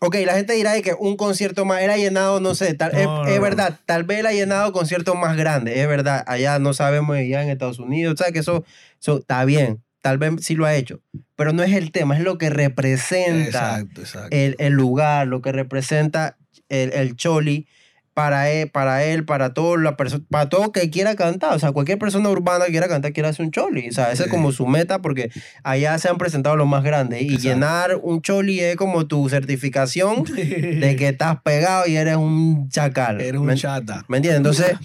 ok, 0.00 0.16
la 0.26 0.35
gente 0.35 0.52
dirá 0.54 0.73
de 0.73 0.83
que 0.83 0.95
un 0.99 1.16
concierto 1.16 1.64
más, 1.64 1.81
era 1.83 1.97
llenado, 1.97 2.40
no 2.40 2.54
sé, 2.54 2.75
tal, 2.75 2.92
No, 2.92 2.99
es, 2.99 3.07
no, 3.07 3.26
es 3.26 3.37
no. 3.37 3.42
verdad, 3.42 3.78
tal 3.87 4.04
vez 4.04 4.25
ha 4.25 4.33
llenado 4.33 4.73
conciertos 4.73 5.14
más 5.16 5.37
grandes, 5.37 5.76
es 5.76 5.87
verdad, 5.88 6.25
allá 6.26 6.59
no 6.59 6.75
sabemos, 6.75 7.16
allá 7.16 7.42
en 7.42 7.50
Estados 7.50 7.78
Unidos, 7.78 8.16
¿sabes? 8.19 8.33
Que 8.33 8.40
eso, 8.40 8.64
eso 9.00 9.19
está 9.19 9.45
bien, 9.45 9.83
tal 10.00 10.19
vez 10.19 10.33
sí 10.40 10.54
lo 10.57 10.66
ha 10.66 10.75
hecho, 10.75 11.00
pero 11.37 11.52
no 11.52 11.62
es 11.62 11.73
el 11.75 11.92
tema, 11.92 12.16
es 12.16 12.23
lo 12.25 12.37
que 12.38 12.50
representa 12.50 13.78
Exacto, 13.81 14.00
exacto. 14.00 14.28
el, 14.37 14.57
el 14.59 14.73
lugar, 14.73 15.26
lo 15.28 15.40
que 15.42 15.52
representa 15.52 16.37
el, 16.69 16.92
el 16.92 17.16
choli 17.16 17.66
para 18.14 18.50
él, 18.50 18.69
para 18.71 19.04
él, 19.04 19.25
para 19.25 19.54
todo 19.54 19.76
la 19.76 19.97
para 19.97 20.49
todo 20.49 20.71
que 20.73 20.90
quiera 20.90 21.14
cantar, 21.16 21.54
o 21.54 21.59
sea, 21.59 21.73
cualquier 21.73 21.99
persona 21.99 22.28
urbana 22.28 22.66
que 22.66 22.73
quiera 22.73 22.88
cantar 22.88 23.12
quiere 23.12 23.28
hacer 23.31 23.45
un 23.47 23.50
choli, 23.52 23.88
o 23.88 23.92
sea, 23.92 24.12
esa 24.12 24.25
es 24.25 24.31
como 24.31 24.52
su 24.52 24.66
meta 24.66 25.00
porque 25.00 25.31
allá 25.64 25.97
se 25.99 26.09
han 26.09 26.19
presentado 26.19 26.57
los 26.57 26.66
más 26.69 26.83
grandes 26.85 27.23
y 27.23 27.26
Exacto. 27.26 27.42
llenar 27.49 27.97
un 28.02 28.21
choli 28.21 28.61
es 28.61 28.76
como 28.76 29.07
tu 29.07 29.28
certificación 29.31 30.25
de 30.25 30.95
que 30.99 31.09
estás 31.09 31.40
pegado 31.42 31.87
y 31.87 31.97
eres 31.97 32.16
un 32.16 32.69
chacal. 32.69 33.21
Eres 33.21 33.40
un 33.40 33.47
¿me- 33.47 33.57
chata. 33.57 34.04
¿Me 34.09 34.19
entiendes? 34.19 34.37
Entonces, 34.38 34.76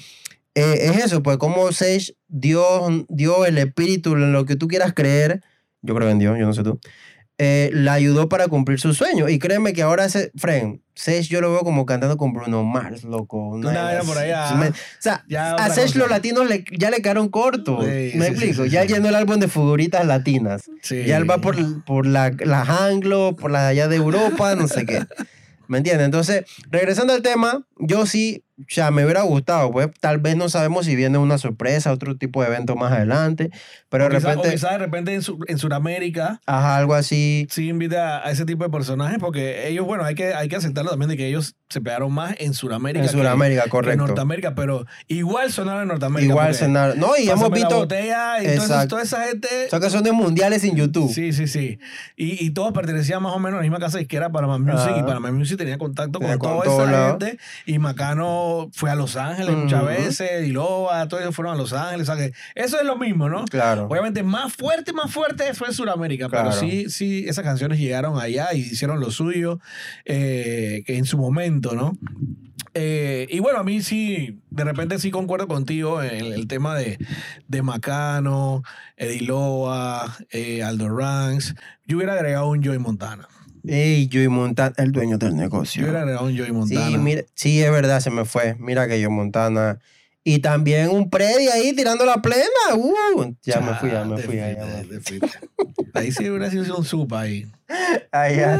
eh, 0.56 0.90
es 0.94 1.06
eso, 1.06 1.22
pues 1.22 1.38
como 1.38 1.72
Sage 1.72 2.16
dio, 2.28 2.64
dio 3.10 3.46
el 3.46 3.58
espíritu 3.58 4.14
en 4.14 4.32
lo 4.32 4.46
que 4.46 4.56
tú 4.56 4.68
quieras 4.68 4.94
creer, 4.94 5.42
yo 5.82 5.94
creo 5.96 6.10
en 6.10 6.20
Dios, 6.20 6.38
yo 6.40 6.46
no 6.46 6.54
sé 6.54 6.64
tú, 6.64 6.80
eh, 7.40 7.70
la 7.74 7.94
ayudó 7.94 8.30
para 8.30 8.48
cumplir 8.48 8.80
su 8.80 8.94
sueño. 8.94 9.30
Y 9.30 9.38
créeme 9.40 9.74
que 9.74 9.82
ahora, 9.84 10.06
ese, 10.06 10.32
Fren, 10.36 10.82
Sage 10.96 11.24
yo 11.24 11.42
lo 11.42 11.52
veo 11.52 11.60
como 11.60 11.86
cantando 11.86 12.18
con 12.18 12.34
Bruno 12.34 12.64
Mars, 12.64 13.04
loco. 13.04 13.50
Una 13.50 13.84
vaina 13.84 14.02
por 14.02 14.18
allá. 14.18 14.52
Me- 14.56 14.70
o 14.70 14.74
sea, 15.00 15.24
Ya 15.30 15.54
a 15.54 15.68
cosa. 15.68 15.86
los 15.96 16.10
latinos 16.10 16.48
le- 16.50 16.66
ya 16.76 16.90
le 16.90 17.02
quedaron 17.04 17.30
cortos. 17.30 17.86
Sí, 17.86 18.12
¿Me 18.16 18.26
sí, 18.26 18.32
explico? 18.32 18.64
sí, 18.64 18.70
ya 18.72 18.84
llenó 18.86 19.08
el 19.10 19.16
álbum 19.16 19.40
de 19.40 19.48
figuritas 19.48 20.06
latinas. 20.08 20.64
Ya 20.90 21.18
él 21.18 21.30
va 21.30 21.38
por, 21.40 21.56
por 21.86 22.08
la, 22.08 22.32
las 22.40 22.68
anglo, 22.70 23.36
por 23.40 23.52
las 23.52 23.64
allá 23.64 23.88
de 23.88 23.98
Europa, 23.98 24.56
no 24.56 24.68
sé 24.68 24.86
qué. 24.88 25.06
¿Me 25.68 25.78
entiendes? 25.78 26.06
Entonces, 26.06 26.46
regresando 26.72 27.14
al 27.14 27.22
tema, 27.22 27.68
yo 27.78 28.06
sí, 28.08 28.44
o 28.60 28.64
sea, 28.68 28.90
me 28.92 29.04
hubiera 29.04 29.22
gustado, 29.22 29.72
pues 29.72 29.90
tal 30.00 30.18
vez 30.18 30.36
no 30.36 30.50
sabemos 30.50 30.86
si 30.86 30.96
viene 30.96 31.18
una 31.20 31.38
sorpresa, 31.38 31.92
otro 31.92 32.18
tipo 32.18 32.42
de 32.42 32.48
evento 32.48 32.76
más 32.76 32.92
adelante, 32.92 33.52
pero 33.90 34.06
o 34.06 34.10
de 34.10 34.16
quizá, 34.16 34.30
o 34.30 34.32
repente, 34.32 34.52
quizá 34.56 34.72
de 34.72 34.78
repente 34.80 35.14
en, 35.14 35.22
Sur- 35.22 35.46
en 35.48 35.58
Sudamérica 35.60 36.42
ajá, 36.46 36.78
algo 36.78 36.96
así. 36.96 37.48
sí 37.52 37.68
invita 37.70 38.26
a 38.26 38.32
ese 38.32 38.46
tipo 38.46 38.64
de 38.64 38.70
personajes 38.72 39.20
porque 39.20 39.68
ellos, 39.68 39.86
bueno, 39.86 40.04
hay 40.04 40.16
que, 40.16 40.34
hay 40.34 40.50
que 40.50 40.56
aceptarlo 40.56 40.90
también 40.90 41.10
de 41.10 41.18
que 41.18 41.28
ellos 41.28 41.56
se 41.70 41.82
pegaron 41.82 42.12
más 42.14 42.36
en 42.40 42.54
Sudamérica. 42.54 43.06
En 43.06 43.12
que- 43.12 43.18
Sudamérica, 43.18 43.62
que 43.62 43.66
en 43.68 43.72
correcto. 43.72 44.08
Norteamérica, 44.08 44.56
pero 44.56 44.86
igual 45.08 45.52
sonaron 45.52 45.84
en 45.84 45.88
Norteamérica. 45.90 46.32
Igual 46.32 46.56
cenar. 46.56 46.98
No, 46.98 47.16
y 47.18 47.24
hemos 47.30 47.42
Pásame 47.42 47.50
la 47.60 47.66
visto, 47.68 47.76
botella 47.78 48.38
y 48.42 48.44
toda 48.44 48.54
esa, 48.56 48.64
Exacto. 48.64 48.88
toda 48.88 49.04
esa 49.04 49.24
gente. 49.28 49.48
o 49.68 49.70
sea, 49.70 49.80
que 49.80 49.90
son 49.90 50.04
de 50.04 50.12
mundiales 50.14 50.64
en 50.64 50.76
YouTube. 50.76 51.12
Sí, 51.14 51.32
sí, 51.34 51.46
sí. 51.48 51.78
Y, 52.16 52.44
y 52.44 52.50
todos 52.52 52.72
pertenecían 52.74 53.22
más 53.22 53.34
o 53.34 53.40
menos 53.40 53.54
a 53.54 53.58
la 53.58 53.62
misma 53.64 53.80
casa 53.80 53.98
disquera 54.00 54.32
Panama 54.32 54.58
Music 54.58 54.90
Ajá. 54.90 54.98
y 55.00 55.04
Panama 55.04 55.32
Music 55.32 55.58
tenía 55.58 55.78
contacto 55.78 56.20
Tenía 56.20 56.38
con 56.40 56.50
con 56.50 56.64
toda 56.64 56.66
todo 56.66 56.84
esa 56.84 56.92
lado. 56.92 57.10
gente. 57.20 57.38
Y 57.66 57.80
Macano 57.80 58.47
fue 58.74 58.90
a 58.90 58.96
Los 58.96 59.16
Ángeles 59.16 59.56
muchas 59.56 59.86
veces, 59.86 60.42
Diloba, 60.44 61.08
todos 61.08 61.24
ellos 61.24 61.36
fueron 61.36 61.54
a 61.54 61.58
Los 61.58 61.74
Ángeles. 61.74 62.08
O 62.10 62.16
sea 62.16 62.24
que 62.26 62.34
eso 62.56 62.80
es 62.80 62.86
lo 62.86 62.98
mismo, 62.98 63.30
¿no? 63.30 63.46
Claro. 63.46 63.88
Obviamente 63.90 64.24
más 64.24 64.54
fuerte, 64.54 64.94
más 64.94 65.12
fuerte 65.12 65.54
fue 65.54 65.74
Sudamérica, 65.74 66.30
pero 66.30 66.44
Claro. 66.44 66.60
sí, 66.60 66.90
sí, 66.90 67.26
esas 67.28 67.44
canciones 67.44 67.80
llegaron 67.80 68.20
allá 68.20 68.54
y 68.54 68.60
hicieron 68.60 69.00
lo 69.00 69.12
suyo 69.12 69.60
eh, 70.06 70.84
que 70.86 70.98
en 70.98 71.06
su 71.06 71.18
momento, 71.18 71.74
¿no? 71.74 71.98
Eh, 72.80 73.26
y 73.32 73.40
bueno, 73.40 73.58
a 73.60 73.64
mí 73.64 73.82
sí, 73.82 74.40
de 74.52 74.64
repente 74.64 75.00
sí 75.00 75.10
concuerdo 75.10 75.48
contigo 75.48 76.04
en 76.04 76.14
el, 76.14 76.34
el 76.34 76.48
tema 76.48 76.76
de, 76.76 77.00
de 77.48 77.62
Macano, 77.64 78.62
Ediloa, 78.98 80.16
eh, 80.32 80.62
Aldo 80.64 80.90
Ranks. 80.96 81.56
Yo 81.88 81.98
hubiera 81.98 82.14
agregado 82.14 82.50
un 82.50 82.64
Joey 82.64 82.78
Montana. 82.78 83.28
Ey, 83.68 84.10
Joey 84.12 84.28
Montana, 84.28 84.74
el 84.78 84.92
dueño 84.92 85.18
del 85.18 85.32
Yo 85.32 85.38
negocio. 85.38 85.86
un 85.86 86.38
Joey 86.38 86.52
Montana. 86.52 86.88
Sí, 86.88 86.98
mira, 86.98 87.24
sí, 87.34 87.62
es 87.62 87.72
verdad, 87.72 88.00
se 88.00 88.10
me 88.10 88.26
fue. 88.26 88.56
Mira 88.60 88.88
que 88.88 89.00
yo 89.00 89.10
Montana. 89.10 89.80
Y 90.24 90.40
también 90.40 90.90
un 90.90 91.10
Predi 91.10 91.48
ahí 91.48 91.74
tirando 91.74 92.06
la 92.06 92.22
plena. 92.22 92.46
Uh, 92.76 93.34
ya 93.44 93.62
me 93.62 93.74
fui, 93.76 93.90
ya 93.92 94.04
me 94.04 94.18
fui. 94.18 94.36
ya 94.36 94.56
fuiste, 95.02 95.30
me. 95.30 95.90
Ahí 95.94 96.12
sí 96.12 96.30
hubiera 96.30 96.52
sido 96.52 96.78
un 96.78 96.84
supa 96.84 97.22
ahí. 97.22 97.48
Ahí 98.12 98.38
ya. 98.38 98.60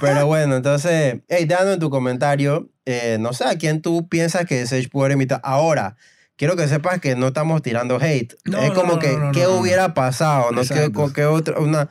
Pero 0.00 0.26
bueno, 0.26 0.56
entonces, 0.56 1.20
hey, 1.28 1.44
dando 1.46 1.72
en 1.72 1.80
tu 1.80 1.90
comentario, 1.90 2.70
eh, 2.84 3.16
no 3.20 3.32
sé 3.32 3.44
a 3.44 3.56
quién 3.56 3.80
tú 3.82 4.08
piensas 4.08 4.46
que 4.46 4.66
Sage 4.66 4.88
puede 4.88 5.12
invitar. 5.14 5.40
Ahora, 5.42 5.96
quiero 6.36 6.56
que 6.56 6.68
sepas 6.68 7.00
que 7.00 7.14
no 7.14 7.28
estamos 7.28 7.62
tirando 7.62 7.98
hate. 8.00 8.34
No, 8.44 8.58
es 8.58 8.72
como 8.72 8.94
no, 8.94 8.98
que, 8.98 9.16
no, 9.16 9.32
¿qué 9.32 9.46
hubiera 9.46 9.94
pasado? 9.94 10.50
¿no? 10.50 10.62
¿Qué, 10.62 10.74
Exacto. 10.74 10.92
con 10.92 11.12
qué 11.12 11.24
otra, 11.24 11.58
una, 11.58 11.88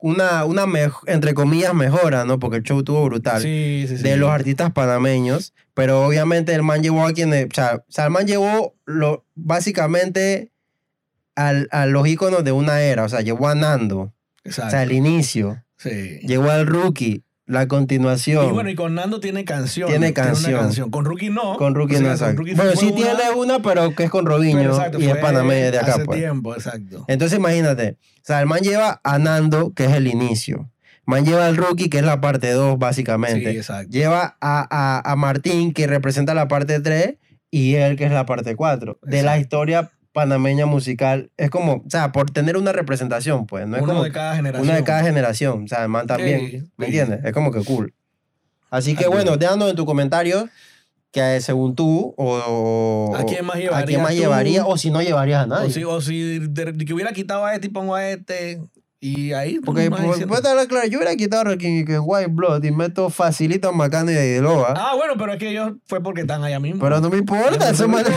una, 0.00 0.44
una 0.44 0.66
entre 1.06 1.34
comillas, 1.34 1.74
mejora, 1.74 2.24
¿no? 2.24 2.38
Porque 2.38 2.58
el 2.58 2.62
show 2.62 2.78
estuvo 2.78 3.04
brutal. 3.04 3.42
Sí, 3.42 3.84
sí, 3.88 3.96
sí. 3.96 4.02
de 4.02 4.16
los 4.16 4.30
artistas 4.30 4.72
panameños, 4.72 5.54
pero 5.74 6.04
obviamente 6.04 6.54
el 6.54 6.62
man 6.62 6.82
llevó 6.82 7.06
a 7.06 7.12
quienes, 7.12 7.46
o 7.46 7.54
sea, 7.54 7.76
o 7.76 7.92
sea, 7.92 8.04
el 8.04 8.10
man 8.10 8.26
llevó 8.26 8.74
lo, 8.84 9.24
básicamente 9.34 10.50
al, 11.34 11.68
a 11.70 11.86
los 11.86 12.06
íconos 12.06 12.44
de 12.44 12.52
una 12.52 12.82
era, 12.82 13.04
o 13.04 13.08
sea, 13.08 13.20
llevó 13.20 13.48
a 13.48 13.54
Nando, 13.54 14.12
Exacto. 14.44 14.68
o 14.68 14.70
sea, 14.70 14.82
el 14.82 14.92
inicio, 14.92 15.64
sí. 15.76 16.20
llevó 16.22 16.50
al 16.50 16.66
Rookie, 16.66 17.24
la 17.50 17.66
continuación. 17.68 18.48
Y 18.48 18.52
bueno, 18.52 18.70
y 18.70 18.74
con 18.74 18.94
Nando 18.94 19.20
tiene 19.20 19.44
canción. 19.44 19.88
Tiene 19.88 20.06
una 20.06 20.14
canción. 20.14 20.90
Con 20.90 21.04
Rookie 21.04 21.30
no. 21.30 21.56
con 21.56 21.74
Rookie 21.74 21.98
no, 22.00 22.10
exacto. 22.10 22.38
Rookie 22.38 22.54
Bueno, 22.54 22.72
sí 22.76 22.86
una- 22.86 22.96
tiene 22.96 23.30
una, 23.36 23.58
pero 23.60 23.94
que 23.94 24.04
es 24.04 24.10
con 24.10 24.24
Robinho 24.24 24.60
exacto, 24.62 25.00
y 25.00 25.06
es 25.08 25.16
panameño 25.16 25.72
de 25.72 25.78
acá, 25.78 25.94
Hace 25.94 26.04
pues. 26.04 26.18
tiempo, 26.18 26.54
exacto. 26.54 27.04
Entonces 27.08 27.38
imagínate, 27.38 27.96
o 28.00 28.22
sea, 28.22 28.40
el 28.40 28.46
man 28.46 28.60
lleva 28.60 29.00
a 29.02 29.18
Nando, 29.18 29.72
que 29.74 29.84
es 29.86 29.92
el 29.92 30.06
inicio. 30.06 30.70
Man 31.06 31.24
lleva 31.24 31.46
al 31.46 31.56
Rookie, 31.56 31.88
que 31.90 31.98
es 31.98 32.04
la 32.04 32.20
parte 32.20 32.52
2, 32.52 32.78
básicamente. 32.78 33.50
Sí, 33.50 33.56
exacto. 33.56 33.90
lleva 33.90 34.36
a, 34.40 34.66
a, 34.70 35.10
a 35.12 35.16
Martín, 35.16 35.72
que 35.72 35.86
representa 35.88 36.34
la 36.34 36.46
parte 36.46 36.78
3, 36.78 37.16
y 37.50 37.74
él, 37.74 37.96
que 37.96 38.04
es 38.04 38.12
la 38.12 38.26
parte 38.26 38.54
4, 38.54 38.98
de 39.02 39.22
la 39.24 39.38
historia 39.38 39.90
panameña 40.12 40.66
musical. 40.66 41.30
Es 41.36 41.50
como, 41.50 41.74
o 41.86 41.90
sea, 41.90 42.12
por 42.12 42.30
tener 42.30 42.56
una 42.56 42.72
representación, 42.72 43.46
pues, 43.46 43.66
no 43.66 43.76
es 43.76 43.82
Uno 43.82 43.92
como 43.92 44.04
de 44.04 44.12
cada 44.12 44.34
generación. 44.36 44.68
una 44.68 44.76
de 44.76 44.84
cada 44.84 45.02
generación. 45.02 45.64
O 45.64 45.68
sea, 45.68 45.82
el 45.84 45.88
man 45.88 46.06
también, 46.06 46.40
Sí, 46.50 46.56
¿me 46.76 46.86
sí. 46.86 46.98
entiendes? 46.98 47.24
Es 47.24 47.32
como 47.32 47.52
que 47.52 47.62
cool. 47.64 47.94
Así 48.70 48.94
que 48.94 49.04
Así 49.04 49.12
bueno, 49.12 49.36
déjanos 49.36 49.70
en 49.70 49.76
tu 49.76 49.84
comentario 49.86 50.48
que 51.12 51.36
eh, 51.36 51.40
según 51.40 51.74
tú, 51.74 52.14
o, 52.16 53.14
¿A 53.16 53.24
quién 53.24 53.44
más 53.44 53.56
¿A 53.56 53.58
quién 53.58 53.68
llevarías 53.70 54.02
más 54.02 54.14
llevaría? 54.14 54.64
O 54.66 54.76
si 54.78 54.90
no 54.90 55.02
llevarías 55.02 55.42
a 55.42 55.46
nadie. 55.46 55.66
O 55.68 55.70
si, 55.72 55.84
o 55.84 56.00
si 56.00 56.38
de- 56.38 56.72
de 56.72 56.84
que 56.84 56.94
hubiera 56.94 57.12
quitado 57.12 57.44
a 57.44 57.54
este 57.54 57.66
y 57.66 57.70
pongo 57.70 57.94
a 57.96 58.08
este. 58.08 58.60
Y 59.00 59.32
ahí. 59.32 59.58
Porque 59.64 59.88
vas 59.88 59.98
pues, 60.00 60.10
diciendo. 60.12 60.34
puede 60.34 60.48
hablar 60.48 60.68
claro, 60.68 60.86
yo 60.86 60.98
hubiera 60.98 61.16
quitado 61.16 61.50
a 61.50 61.56
que, 61.56 61.84
que 61.84 61.98
White 61.98 62.28
Blood 62.30 62.62
y 62.62 62.70
meto 62.70 63.10
facilito 63.10 63.68
a 63.70 63.72
Macano 63.72 64.12
y 64.12 64.16
a 64.16 64.40
Loa. 64.40 64.74
Ah, 64.76 64.92
bueno, 64.94 65.14
pero 65.18 65.32
es 65.32 65.38
que 65.38 65.48
ellos 65.50 65.72
fue 65.86 66.00
porque 66.02 66.20
están 66.20 66.44
allá 66.44 66.60
mismo. 66.60 66.80
Pero 66.80 67.00
no 67.00 67.10
me 67.10 67.16
importa, 67.18 67.70
esos 67.70 67.88
manes- 67.88 68.12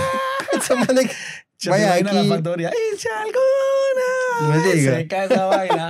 vaya 1.69 1.93
aquí. 1.93 2.03
la 2.03 2.23
factoría. 2.25 2.71
No 2.71 4.47
alguna. 4.49 4.63
me 4.63 4.73
diga. 4.73 4.95
Se 4.97 5.07
cae 5.07 5.25
esa 5.25 5.45
vaina. 5.45 5.89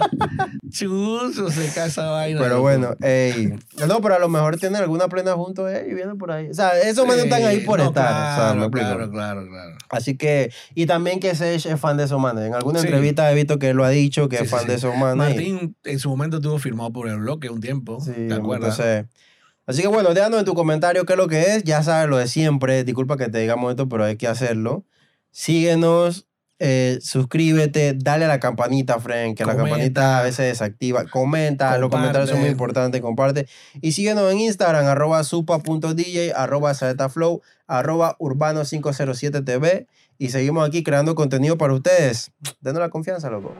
Chuzo, 0.70 1.50
se 1.52 1.70
cae 1.74 1.88
esa 1.88 2.10
vaina. 2.10 2.40
Pero 2.42 2.62
bueno, 2.62 2.96
ey. 3.02 3.54
No, 3.88 4.02
pero 4.02 4.16
a 4.16 4.20
lo 4.20 4.30
mejor 4.30 4.58
tienen 4.58 4.82
alguna 4.82 5.08
plena 5.08 5.34
juntos 5.34 5.70
eh, 5.72 5.86
y 5.90 5.94
vienen 5.94 6.18
por 6.18 6.32
ahí. 6.32 6.50
O 6.50 6.54
sea, 6.54 6.80
esos 6.80 7.06
manes 7.08 7.26
están 7.26 7.44
ahí 7.44 7.60
por 7.62 7.80
No, 7.80 7.86
estar. 7.88 8.56
o 8.58 8.60
sea, 8.60 8.70
Claro, 8.72 9.10
claro, 9.12 9.48
claro. 9.48 9.78
Así 9.90 10.18
que, 10.18 10.52
y 10.76 10.86
también 10.86 11.20
que 11.20 11.36
Sage 11.36 11.56
es 11.72 11.80
fan 11.80 11.98
de 11.98 12.06
esos 12.06 12.20
manes. 12.20 12.46
En 12.46 12.56
alguna 12.56 12.80
Sí. 12.80 12.88
entrevista 12.88 13.32
he 13.32 13.36
visto 13.36 13.60
que 13.60 13.70
él 13.70 13.78
lo 13.78 13.86
ha 13.86 13.90
dicho, 13.90 14.30
que 14.30 14.38
Sí, 14.38 14.44
es 14.46 14.50
fan 14.50 14.62
sí. 14.62 14.68
de 14.68 14.76
esos 14.76 14.96
manes. 14.96 15.18
Martín 15.36 15.76
en 15.84 16.00
su 16.00 16.10
momento 16.10 16.38
estuvo 16.38 16.58
firmado 16.60 16.92
por 16.92 17.08
el 17.08 17.18
bloque 17.18 17.50
un 17.50 17.62
tiempo. 17.62 18.00
Sí, 18.02 18.12
¿Te 18.28 18.34
acuerdas? 18.34 18.80
entonces, 18.80 19.06
así 19.68 19.82
que 19.82 19.88
bueno, 19.88 20.14
déjanos 20.14 20.40
en 20.40 20.46
tu 20.46 20.54
comentario 20.56 21.06
qué 21.06 21.14
es 21.14 21.18
lo 21.18 21.28
que 21.28 21.56
es. 21.56 21.64
Ya 21.64 21.84
sabes 21.84 22.10
lo 22.10 22.18
de 22.18 22.28
siempre. 22.28 22.84
Disculpa 22.84 23.16
que 23.18 23.28
te 23.30 23.40
digamos 23.40 23.70
esto, 23.72 23.88
pero 23.88 24.04
hay 24.06 24.18
que 24.18 24.28
hacerlo. 24.28 24.86
Síguenos, 25.34 26.28
eh, 26.60 27.00
suscríbete, 27.02 27.94
dale 27.94 28.26
a 28.26 28.28
la 28.28 28.40
campanita, 28.40 29.00
Frank, 29.00 29.36
que 29.36 29.46
la 29.46 29.58
campanita 29.58 30.20
a 30.20 30.24
veces 30.24 30.46
desactiva. 30.46 31.06
Comenta, 31.06 31.78
los 31.80 31.90
comentarios 31.90 32.30
son 32.30 32.40
muy 32.40 32.50
importantes, 32.50 33.02
comparte. 33.02 33.48
Y 33.82 33.94
síguenos 33.94 34.32
en 34.32 34.40
Instagram, 34.40 34.86
arroba 34.86 35.24
supa.dj, 35.24 36.34
arroba 36.36 36.74
saetaflow, 36.76 37.42
arroba 37.68 38.16
urbano507tv. 38.20 39.88
Y 40.20 40.30
seguimos 40.30 40.66
aquí 40.66 40.84
creando 40.84 41.16
contenido 41.16 41.58
para 41.58 41.74
ustedes. 41.74 42.32
Denos 42.62 42.80
la 42.80 42.90
confianza, 42.90 43.30
loco. 43.32 43.54